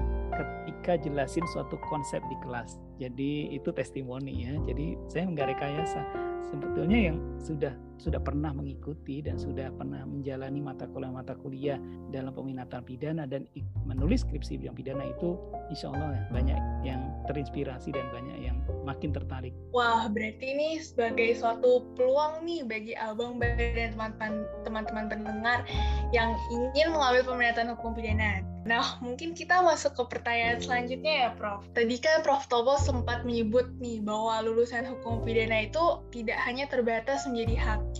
ketika 0.81 0.97
jelasin 0.97 1.45
suatu 1.45 1.77
konsep 1.77 2.25
di 2.25 2.33
kelas. 2.41 2.81
Jadi 2.97 3.53
itu 3.53 3.69
testimoni 3.69 4.49
ya. 4.49 4.57
Jadi 4.65 4.97
saya 5.13 5.29
nggak 5.29 5.47
rekayasa. 5.53 6.01
Sebetulnya 6.49 7.13
yang 7.13 7.17
sudah 7.37 7.69
sudah 8.01 8.17
pernah 8.17 8.49
mengikuti 8.49 9.21
dan 9.21 9.37
sudah 9.37 9.69
pernah 9.77 10.01
menjalani 10.09 10.57
mata 10.57 10.89
kuliah-mata 10.89 11.37
kuliah 11.37 11.77
dalam 12.09 12.33
peminatan 12.33 12.81
pidana 12.81 13.29
dan 13.29 13.45
menulis 13.85 14.25
skripsi 14.25 14.57
bidang 14.57 14.73
pidana 14.73 15.05
itu 15.05 15.37
insya 15.69 15.93
Allah 15.93 16.17
ya, 16.17 16.23
banyak 16.33 16.59
yang 16.81 17.01
terinspirasi 17.29 17.93
dan 17.93 18.09
banyak 18.09 18.37
yang 18.41 18.57
makin 18.81 19.13
tertarik. 19.13 19.53
Wah, 19.69 20.09
berarti 20.09 20.57
ini 20.57 20.81
sebagai 20.81 21.37
suatu 21.37 21.85
peluang 21.93 22.41
nih 22.41 22.65
bagi 22.65 22.93
abang 22.97 23.37
dan 23.37 23.93
teman-teman 24.65 25.05
pendengar 25.05 25.61
yang 26.09 26.33
ingin 26.49 26.89
mengambil 26.89 27.21
peminatan 27.29 27.77
hukum 27.77 27.93
pidana. 27.93 28.41
Nah, 28.61 29.01
mungkin 29.01 29.33
kita 29.33 29.65
masuk 29.65 29.97
ke 29.97 30.03
pertanyaan 30.17 30.61
selanjutnya 30.61 31.13
ya, 31.25 31.29
Prof. 31.33 31.65
Tadi 31.73 31.97
kan 31.97 32.21
Prof. 32.21 32.45
Topo 32.45 32.77
sempat 32.77 33.25
menyebut 33.25 33.65
nih 33.81 34.05
bahwa 34.05 34.45
lulusan 34.45 34.85
hukum 34.85 35.25
pidana 35.25 35.65
itu 35.65 35.81
tidak 36.13 36.37
hanya 36.45 36.69
terbatas 36.69 37.25
menjadi 37.25 37.57
hakim, 37.57 37.90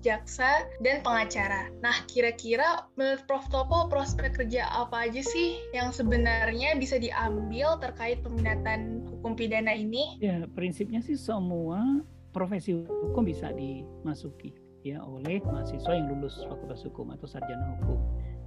jaksa, 0.00 0.64
dan 0.80 1.04
pengacara. 1.04 1.68
Nah, 1.84 1.96
kira-kira 2.08 2.88
menurut 2.96 3.24
Prof. 3.28 3.44
Topo, 3.50 3.90
prospek 3.90 4.36
kerja 4.38 4.70
apa 4.70 5.10
aja 5.10 5.20
sih 5.20 5.58
yang 5.74 5.90
sebenarnya 5.90 6.78
bisa 6.78 6.96
diambil 6.96 7.76
terkait 7.82 8.22
peminatan 8.22 9.04
hukum 9.10 9.34
pidana 9.34 9.74
ini? 9.74 10.16
Ya, 10.22 10.46
prinsipnya 10.54 11.02
sih 11.02 11.18
semua 11.18 11.82
profesi 12.30 12.86
hukum 12.86 13.26
bisa 13.26 13.50
dimasuki 13.50 14.54
ya 14.86 15.02
oleh 15.02 15.44
mahasiswa 15.44 15.92
yang 15.92 16.08
lulus 16.08 16.40
fakultas 16.48 16.80
hukum 16.88 17.12
atau 17.12 17.28
sarjana 17.28 17.76
hukum 17.76 18.00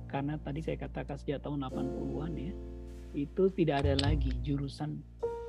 karena 0.10 0.40
tadi 0.42 0.66
saya 0.66 0.78
katakan 0.82 1.18
sejak 1.20 1.46
tahun 1.46 1.68
80-an 1.70 2.34
ya 2.34 2.54
itu 3.14 3.44
tidak 3.54 3.86
ada 3.86 3.94
lagi 4.02 4.34
jurusan 4.42 4.98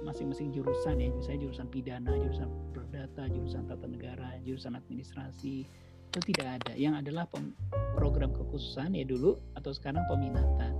masing-masing 0.04 0.52
jurusan 0.52 1.00
ya 1.00 1.08
misalnya 1.10 1.48
jurusan 1.48 1.68
pidana, 1.72 2.12
jurusan 2.20 2.48
perdata, 2.76 3.26
jurusan 3.32 3.64
tata 3.66 3.88
negara, 3.88 4.36
jurusan 4.44 4.76
administrasi 4.76 5.64
itu 6.14 6.18
tidak 6.30 6.62
ada. 6.62 6.72
Yang 6.78 7.08
adalah 7.08 7.24
program 7.98 8.30
kekhususan 8.30 8.94
ya 8.94 9.02
dulu 9.02 9.40
atau 9.58 9.74
sekarang 9.74 10.04
peminatan. 10.06 10.76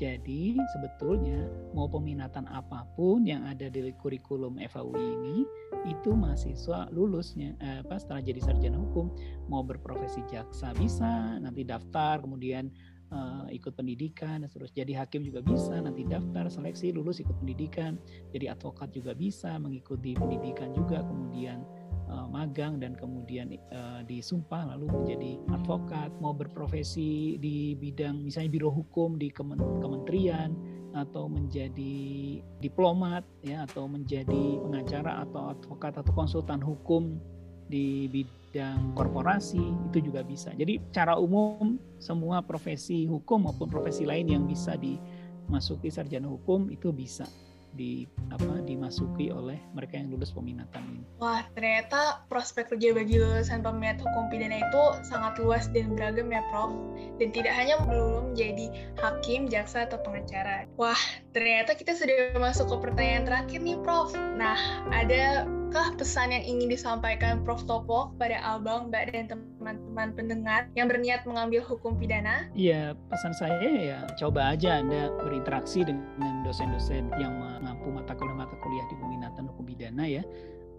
Jadi 0.00 0.56
sebetulnya 0.72 1.46
mau 1.76 1.86
peminatan 1.86 2.48
apa 2.48 2.88
pun 2.96 3.22
yang 3.28 3.44
ada 3.44 3.68
di 3.68 3.92
kurikulum 4.00 4.58
FAUI 4.58 4.98
ini 4.98 5.44
itu 5.84 6.16
mahasiswa 6.16 6.88
lulusnya 6.90 7.54
eh, 7.60 7.84
apa 7.84 8.00
setelah 8.00 8.24
jadi 8.24 8.40
sarjana 8.40 8.78
hukum 8.80 9.12
mau 9.52 9.60
berprofesi 9.60 10.24
jaksa 10.30 10.72
bisa 10.78 11.38
nanti 11.38 11.62
daftar 11.66 12.22
kemudian 12.24 12.72
uh, 13.12 13.44
ikut 13.52 13.76
pendidikan 13.76 14.42
dan 14.42 14.50
terus 14.50 14.72
jadi 14.72 15.04
hakim 15.04 15.22
juga 15.22 15.44
bisa 15.44 15.76
nanti 15.78 16.02
daftar 16.08 16.48
seleksi 16.48 16.90
lulus 16.96 17.20
ikut 17.20 17.36
pendidikan. 17.38 18.00
Jadi 18.32 18.48
advokat 18.48 18.90
juga 18.90 19.12
bisa 19.12 19.54
mengikuti 19.60 20.16
pendidikan 20.16 20.72
juga 20.72 21.04
kemudian 21.04 21.62
uh, 22.08 22.26
magang 22.26 22.80
dan 22.80 22.96
kemudian 22.96 23.52
uh, 23.70 24.00
disumpah 24.08 24.74
lalu 24.74 24.88
menjadi 24.90 25.30
advokat. 25.52 26.10
Mau 26.18 26.32
berprofesi 26.32 27.36
di 27.38 27.76
bidang 27.76 28.24
misalnya 28.24 28.50
biro 28.50 28.72
hukum 28.72 29.20
di 29.20 29.28
kementerian 29.30 30.56
atau 30.92 31.24
menjadi 31.24 31.96
diplomat 32.60 33.24
ya 33.40 33.64
atau 33.64 33.88
menjadi 33.88 34.60
pengacara 34.60 35.24
atau 35.24 35.56
advokat 35.56 35.96
atau 35.96 36.12
konsultan 36.12 36.60
hukum 36.60 37.16
di 37.72 38.08
bidang 38.12 38.41
korporasi 38.92 39.62
itu 39.90 40.12
juga 40.12 40.20
bisa. 40.20 40.52
Jadi 40.52 40.80
cara 40.92 41.16
umum 41.16 41.80
semua 41.96 42.44
profesi 42.44 43.08
hukum 43.08 43.48
maupun 43.48 43.68
profesi 43.72 44.04
lain 44.04 44.28
yang 44.28 44.44
bisa 44.44 44.76
dimasuki 44.76 45.88
sarjana 45.88 46.28
hukum 46.28 46.68
itu 46.68 46.92
bisa 46.92 47.24
di 47.72 48.04
apa 48.28 48.60
dimasuki 48.68 49.32
oleh 49.32 49.56
mereka 49.72 49.96
yang 49.96 50.12
lulus 50.12 50.28
peminatan 50.32 50.84
ini. 50.92 51.02
Wah, 51.18 51.40
ternyata 51.56 52.24
prospek 52.28 52.76
kerja 52.76 52.92
bagi 52.92 53.16
lulusan 53.16 53.64
peminat 53.64 53.96
hukum 54.00 54.28
pidana 54.28 54.60
itu 54.60 54.84
sangat 55.08 55.40
luas 55.40 55.72
dan 55.72 55.96
beragam 55.96 56.28
ya, 56.28 56.44
Prof. 56.52 56.72
Dan 57.16 57.32
tidak 57.32 57.56
hanya 57.56 57.80
belum 57.88 58.32
menjadi 58.32 58.68
hakim, 59.00 59.48
jaksa 59.48 59.88
atau 59.88 59.98
pengacara. 60.04 60.68
Wah, 60.76 61.00
ternyata 61.32 61.72
kita 61.72 61.96
sudah 61.96 62.36
masuk 62.36 62.68
ke 62.68 62.76
pertanyaan 62.88 63.24
terakhir 63.24 63.60
nih, 63.64 63.80
Prof. 63.80 64.12
Nah, 64.36 64.84
ada 64.92 65.48
Apakah 65.72 65.96
pesan 65.96 66.36
yang 66.36 66.44
ingin 66.44 66.68
disampaikan 66.68 67.40
Prof. 67.48 67.64
Topo 67.64 68.12
kepada 68.12 68.44
Abang, 68.44 68.92
Mbak, 68.92 69.16
dan 69.16 69.24
teman-teman 69.24 70.12
pendengar 70.12 70.68
yang 70.76 70.84
berniat 70.84 71.24
mengambil 71.24 71.64
hukum 71.64 71.96
pidana? 71.96 72.44
Iya, 72.52 72.92
pesan 73.08 73.32
saya 73.32 73.64
ya 73.80 74.04
coba 74.20 74.52
aja 74.52 74.84
Anda 74.84 75.08
berinteraksi 75.24 75.80
dengan 75.88 76.44
dosen-dosen 76.44 77.08
yang 77.16 77.32
mengampu 77.40 77.88
mata 77.88 78.12
kuliah-mata 78.12 78.52
kuliah 78.60 78.84
di 78.92 79.00
peminatan 79.00 79.48
hukum 79.48 79.64
pidana 79.64 80.04
ya 80.04 80.20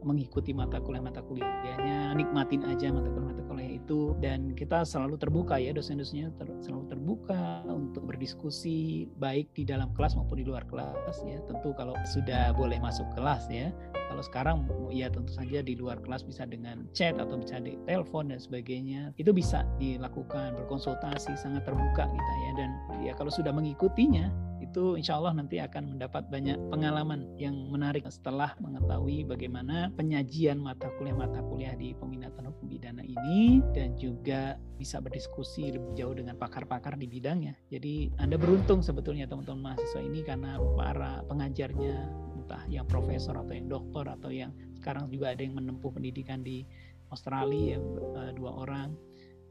mengikuti 0.03 0.51
mata 0.51 0.79
kuliah-mata 0.79 1.23
kuliahnya, 1.25 2.13
nikmatin 2.15 2.63
aja 2.67 2.91
mata 2.91 3.09
kuliah-mata 3.09 3.43
kuliah 3.47 3.71
itu 3.79 4.15
dan 4.19 4.55
kita 4.55 4.87
selalu 4.87 5.19
terbuka 5.19 5.59
ya 5.59 5.75
dosen-dosennya 5.75 6.31
ter, 6.39 6.47
selalu 6.63 6.85
terbuka 6.91 7.63
untuk 7.67 8.07
berdiskusi 8.07 9.09
baik 9.17 9.51
di 9.57 9.63
dalam 9.67 9.91
kelas 9.95 10.15
maupun 10.15 10.39
di 10.39 10.45
luar 10.45 10.63
kelas 10.67 11.19
ya. 11.27 11.39
Tentu 11.47 11.75
kalau 11.75 11.95
sudah 12.07 12.55
boleh 12.55 12.77
masuk 12.79 13.07
kelas 13.17 13.47
ya. 13.51 13.71
Kalau 14.13 14.21
sekarang 14.21 14.57
ya 14.93 15.09
tentu 15.09 15.33
saja 15.33 15.65
di 15.65 15.73
luar 15.73 15.97
kelas 16.03 16.21
bisa 16.21 16.45
dengan 16.45 16.85
chat 16.93 17.17
atau 17.17 17.39
bisa 17.39 17.57
di 17.57 17.79
telepon 17.89 18.29
dan 18.29 18.37
sebagainya. 18.37 19.15
Itu 19.17 19.33
bisa 19.33 19.65
dilakukan 19.81 20.53
berkonsultasi 20.59 21.33
sangat 21.33 21.65
terbuka 21.65 22.05
kita 22.05 22.33
ya 22.45 22.51
dan 22.59 22.69
ya 23.01 23.11
kalau 23.17 23.33
sudah 23.33 23.49
mengikutinya 23.49 24.29
itu 24.73 24.97
insya 24.97 25.21
Allah 25.21 25.37
nanti 25.37 25.61
akan 25.61 25.93
mendapat 25.93 26.33
banyak 26.33 26.57
pengalaman 26.73 27.29
yang 27.37 27.53
menarik 27.69 28.09
setelah 28.09 28.57
mengetahui 28.57 29.21
bagaimana 29.21 29.93
penyajian 29.93 30.57
mata 30.57 30.89
kuliah-mata 30.97 31.45
kuliah 31.45 31.77
di 31.77 31.93
peminatan 31.93 32.49
hukum 32.49 32.73
pidana 32.73 33.05
ini 33.05 33.61
dan 33.77 33.93
juga 34.01 34.57
bisa 34.81 34.97
berdiskusi 34.97 35.77
lebih 35.77 35.93
jauh 35.93 36.17
dengan 36.17 36.41
pakar-pakar 36.41 36.97
di 36.97 37.05
bidangnya. 37.05 37.53
Jadi 37.69 38.17
Anda 38.17 38.33
beruntung 38.41 38.81
sebetulnya 38.81 39.29
teman-teman 39.29 39.77
mahasiswa 39.77 40.01
ini 40.01 40.25
karena 40.25 40.57
para 40.73 41.21
pengajarnya 41.29 42.09
entah 42.41 42.65
yang 42.65 42.89
profesor 42.89 43.37
atau 43.37 43.53
yang 43.53 43.69
doktor 43.69 44.09
atau 44.09 44.33
yang 44.33 44.49
sekarang 44.73 45.05
juga 45.13 45.37
ada 45.37 45.45
yang 45.45 45.53
menempuh 45.53 45.93
pendidikan 45.93 46.41
di 46.41 46.65
Australia 47.13 47.77
uh, 48.17 48.33
dua 48.33 48.57
orang 48.57 48.97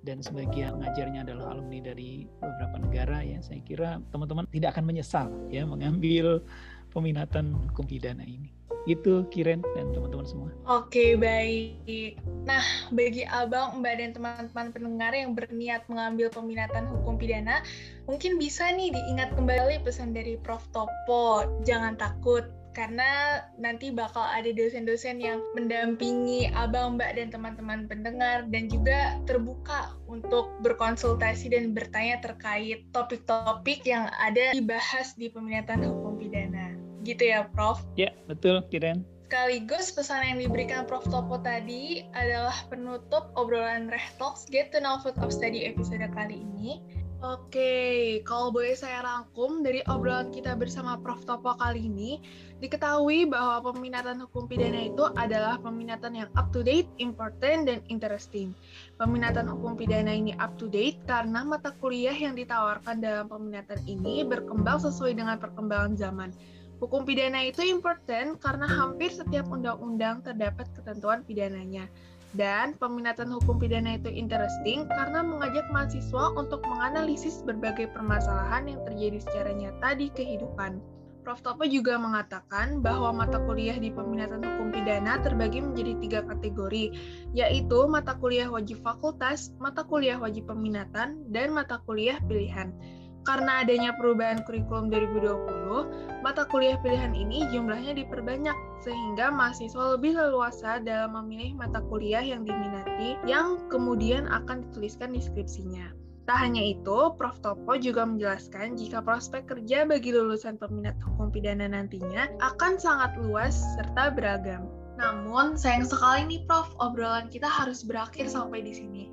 dan 0.03 0.19
sebagian 0.23 0.79
pengajarnya 0.79 1.27
adalah 1.27 1.55
alumni 1.55 1.79
dari 1.83 2.27
beberapa 2.43 2.77
negara 2.83 3.19
ya 3.23 3.39
saya 3.39 3.63
kira 3.63 4.03
teman-teman 4.11 4.47
tidak 4.51 4.75
akan 4.75 4.85
menyesal 4.87 5.31
ya 5.49 5.63
mengambil 5.63 6.43
peminatan 6.91 7.55
hukum 7.71 7.87
pidana 7.87 8.27
ini 8.27 8.51
itu 8.91 9.23
Kiren 9.31 9.63
dan 9.79 9.95
teman-teman 9.95 10.27
semua. 10.27 10.51
Oke 10.67 11.15
baik. 11.15 12.19
Nah 12.43 12.63
bagi 12.91 13.23
abang, 13.31 13.79
mbak 13.79 13.95
dan 14.03 14.11
teman-teman 14.11 14.75
pendengar 14.75 15.13
yang 15.15 15.39
berniat 15.39 15.87
mengambil 15.87 16.27
peminatan 16.35 16.91
hukum 16.91 17.15
pidana, 17.15 17.63
mungkin 18.11 18.43
bisa 18.43 18.67
nih 18.75 18.91
diingat 18.91 19.39
kembali 19.39 19.87
pesan 19.87 20.11
dari 20.11 20.35
Prof 20.35 20.67
Topo. 20.75 21.47
Jangan 21.63 21.95
takut, 21.95 22.43
karena 22.73 23.41
nanti 23.61 23.93
bakal 23.93 24.25
ada 24.25 24.49
dosen-dosen 24.53 25.21
yang 25.21 25.41
mendampingi 25.53 26.49
abang, 26.57 26.97
mbak, 26.97 27.17
dan 27.17 27.29
teman-teman 27.29 27.85
pendengar 27.89 28.49
dan 28.49 28.69
juga 28.73 29.21
terbuka 29.29 29.93
untuk 30.09 30.53
berkonsultasi 30.65 31.53
dan 31.53 31.77
bertanya 31.77 32.21
terkait 32.25 32.85
topik-topik 32.97 33.85
yang 33.85 34.09
ada 34.21 34.57
dibahas 34.57 35.13
di 35.17 35.29
peminatan 35.29 35.85
hukum 35.85 36.17
pidana. 36.17 36.77
Gitu 37.05 37.35
ya, 37.35 37.49
Prof? 37.53 37.85
Ya, 38.01 38.15
betul, 38.27 38.65
Kiren. 38.73 39.05
Sekaligus 39.33 39.89
pesan 39.97 40.29
yang 40.29 40.39
diberikan 40.45 40.85
Prof. 40.85 41.09
Topo 41.09 41.41
tadi 41.41 42.05
adalah 42.13 42.53
penutup 42.69 43.33
obrolan 43.33 43.89
Rehtox 43.89 44.45
Get 44.53 44.77
to 44.77 44.79
Know 44.81 45.01
Food 45.01 45.17
of 45.25 45.33
Study 45.33 45.65
episode 45.65 46.05
kali 46.13 46.45
ini. 46.45 46.85
Oke, 47.23 48.19
kalau 48.27 48.51
boleh 48.51 48.75
saya 48.75 48.99
rangkum 48.99 49.63
dari 49.63 49.79
obrolan 49.87 50.35
kita 50.35 50.59
bersama 50.59 50.99
Prof. 50.99 51.23
Topo 51.23 51.55
kali 51.55 51.87
ini, 51.87 52.19
diketahui 52.59 53.31
bahwa 53.31 53.63
peminatan 53.71 54.19
hukum 54.27 54.51
pidana 54.51 54.91
itu 54.91 55.07
adalah 55.15 55.55
peminatan 55.63 56.19
yang 56.19 56.27
up 56.35 56.51
to 56.51 56.67
date, 56.67 56.91
important, 56.99 57.71
dan 57.71 57.79
interesting. 57.87 58.51
Peminatan 58.99 59.47
hukum 59.47 59.79
pidana 59.79 60.11
ini 60.11 60.35
up 60.43 60.59
to 60.59 60.67
date 60.67 60.99
karena 61.07 61.47
mata 61.47 61.71
kuliah 61.79 62.11
yang 62.11 62.35
ditawarkan 62.35 62.99
dalam 62.99 63.31
peminatan 63.31 63.79
ini 63.87 64.27
berkembang 64.27 64.83
sesuai 64.83 65.15
dengan 65.15 65.39
perkembangan 65.39 65.95
zaman. 65.95 66.35
Hukum 66.83 67.07
pidana 67.07 67.47
itu 67.47 67.63
important 67.63 68.43
karena 68.43 68.67
hampir 68.67 69.15
setiap 69.15 69.47
undang-undang 69.47 70.27
terdapat 70.27 70.67
ketentuan 70.75 71.23
pidananya. 71.23 71.87
Dan 72.33 72.81
peminatan 72.81 73.29
hukum 73.29 73.61
pidana 73.61 74.01
itu 74.01 74.09
interesting 74.09 74.89
karena 74.89 75.21
mengajak 75.21 75.69
mahasiswa 75.69 76.33
untuk 76.33 76.65
menganalisis 76.65 77.45
berbagai 77.45 77.93
permasalahan 77.93 78.73
yang 78.73 78.81
terjadi 78.89 79.19
secara 79.21 79.53
nyata 79.53 79.89
di 80.01 80.09
kehidupan. 80.09 80.81
Prof. 81.23 81.39
Topo 81.39 81.63
juga 81.63 82.03
mengatakan 82.03 82.83
bahwa 82.83 83.15
mata 83.15 83.39
kuliah 83.47 83.79
di 83.79 83.95
peminatan 83.95 84.43
hukum 84.43 84.75
pidana 84.75 85.23
terbagi 85.23 85.63
menjadi 85.63 85.95
tiga 86.03 86.21
kategori, 86.27 86.99
yaitu 87.31 87.79
mata 87.87 88.19
kuliah 88.19 88.51
wajib 88.51 88.83
fakultas, 88.83 89.55
mata 89.63 89.87
kuliah 89.87 90.19
wajib 90.19 90.51
peminatan, 90.51 91.23
dan 91.31 91.55
mata 91.55 91.79
kuliah 91.87 92.19
pilihan. 92.27 92.75
Karena 93.23 93.63
adanya 93.63 93.95
perubahan 93.95 94.43
kurikulum 94.43 94.91
2020, 94.91 96.23
mata 96.27 96.43
kuliah 96.51 96.75
pilihan 96.83 97.15
ini 97.15 97.47
jumlahnya 97.55 97.95
diperbanyak, 97.95 98.55
sehingga 98.83 99.31
mahasiswa 99.31 99.95
lebih 99.95 100.19
leluasa 100.19 100.83
dalam 100.83 101.15
memilih 101.23 101.55
mata 101.55 101.79
kuliah 101.87 102.23
yang 102.23 102.43
diminati 102.43 103.15
yang 103.23 103.63
kemudian 103.71 104.27
akan 104.27 104.67
dituliskan 104.67 105.15
di 105.15 105.23
skripsinya. 105.23 105.95
Tak 106.23 106.39
hanya 106.39 106.63
itu, 106.63 107.11
Prof. 107.19 107.43
Topo 107.43 107.75
juga 107.75 108.07
menjelaskan 108.07 108.79
jika 108.79 109.03
prospek 109.03 109.51
kerja 109.51 109.83
bagi 109.83 110.15
lulusan 110.15 110.55
peminat 110.55 110.95
hukum 111.03 111.35
pidana 111.35 111.67
nantinya 111.67 112.31
akan 112.39 112.79
sangat 112.79 113.19
luas 113.19 113.59
serta 113.75 114.15
beragam. 114.15 114.71
Namun, 115.03 115.59
sayang 115.59 115.83
sekali 115.83 116.31
nih 116.31 116.41
Prof, 116.47 116.71
obrolan 116.79 117.27
kita 117.27 117.51
harus 117.51 117.83
berakhir 117.83 118.31
sampai 118.31 118.63
di 118.63 118.71
sini. 118.71 119.05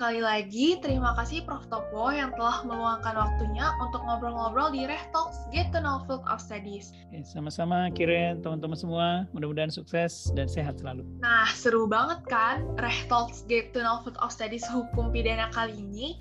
Sekali 0.00 0.24
lagi, 0.24 0.80
terima 0.80 1.12
kasih 1.12 1.44
Prof. 1.44 1.68
Topo 1.68 2.08
yang 2.08 2.32
telah 2.32 2.64
meluangkan 2.64 3.20
waktunya 3.20 3.68
untuk 3.84 4.00
ngobrol-ngobrol 4.00 4.72
di 4.72 4.88
Reh 4.88 5.04
Talks 5.12 5.44
Get 5.52 5.76
to 5.76 5.80
Know 5.84 6.00
Field 6.08 6.24
of 6.24 6.40
Studies. 6.40 6.96
Sama-sama, 7.20 7.92
Kiren, 7.92 8.40
teman-teman 8.40 8.80
semua. 8.80 9.28
Mudah-mudahan 9.36 9.68
sukses 9.68 10.32
dan 10.32 10.48
sehat 10.48 10.80
selalu. 10.80 11.04
Nah, 11.20 11.44
seru 11.52 11.84
banget 11.84 12.24
kan 12.32 12.64
Reh 12.80 12.96
Talks 13.12 13.44
Get 13.44 13.76
to 13.76 13.84
Know 13.84 14.00
Field 14.00 14.16
of 14.24 14.32
Studies 14.32 14.64
Hukum 14.72 15.12
Pidana 15.12 15.52
kali 15.52 15.76
ini? 15.76 16.16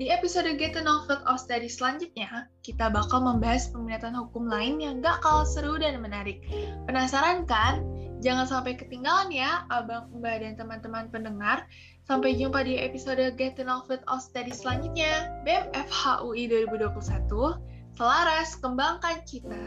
Di 0.00 0.08
episode 0.08 0.48
Get 0.56 0.72
to 0.72 0.80
Know 0.80 1.04
Field 1.04 1.20
of 1.28 1.36
Study 1.36 1.68
selanjutnya, 1.68 2.48
kita 2.64 2.88
bakal 2.88 3.20
membahas 3.20 3.68
peminatan 3.68 4.16
hukum 4.16 4.48
lain 4.48 4.80
yang 4.80 5.04
gak 5.04 5.20
kalah 5.20 5.44
seru 5.44 5.76
dan 5.76 6.00
menarik. 6.00 6.40
Penasaran 6.88 7.44
kan? 7.44 7.84
Jangan 8.24 8.50
sampai 8.50 8.74
ketinggalan 8.74 9.30
ya, 9.30 9.62
Abang, 9.70 10.10
Mbak, 10.16 10.36
dan 10.42 10.52
teman-teman 10.58 11.06
pendengar. 11.12 11.68
Sampai 12.08 12.40
jumpa 12.40 12.64
di 12.64 12.80
episode 12.80 13.20
Get 13.36 13.60
to 13.60 13.68
Know 13.68 13.84
Field 13.84 14.00
of 14.08 14.24
Study 14.24 14.48
selanjutnya. 14.48 15.28
BEM 15.44 15.68
FHUI 15.76 16.48
2021, 16.48 17.60
selaras 17.92 18.56
kembangkan 18.64 19.20
cita. 19.28 19.60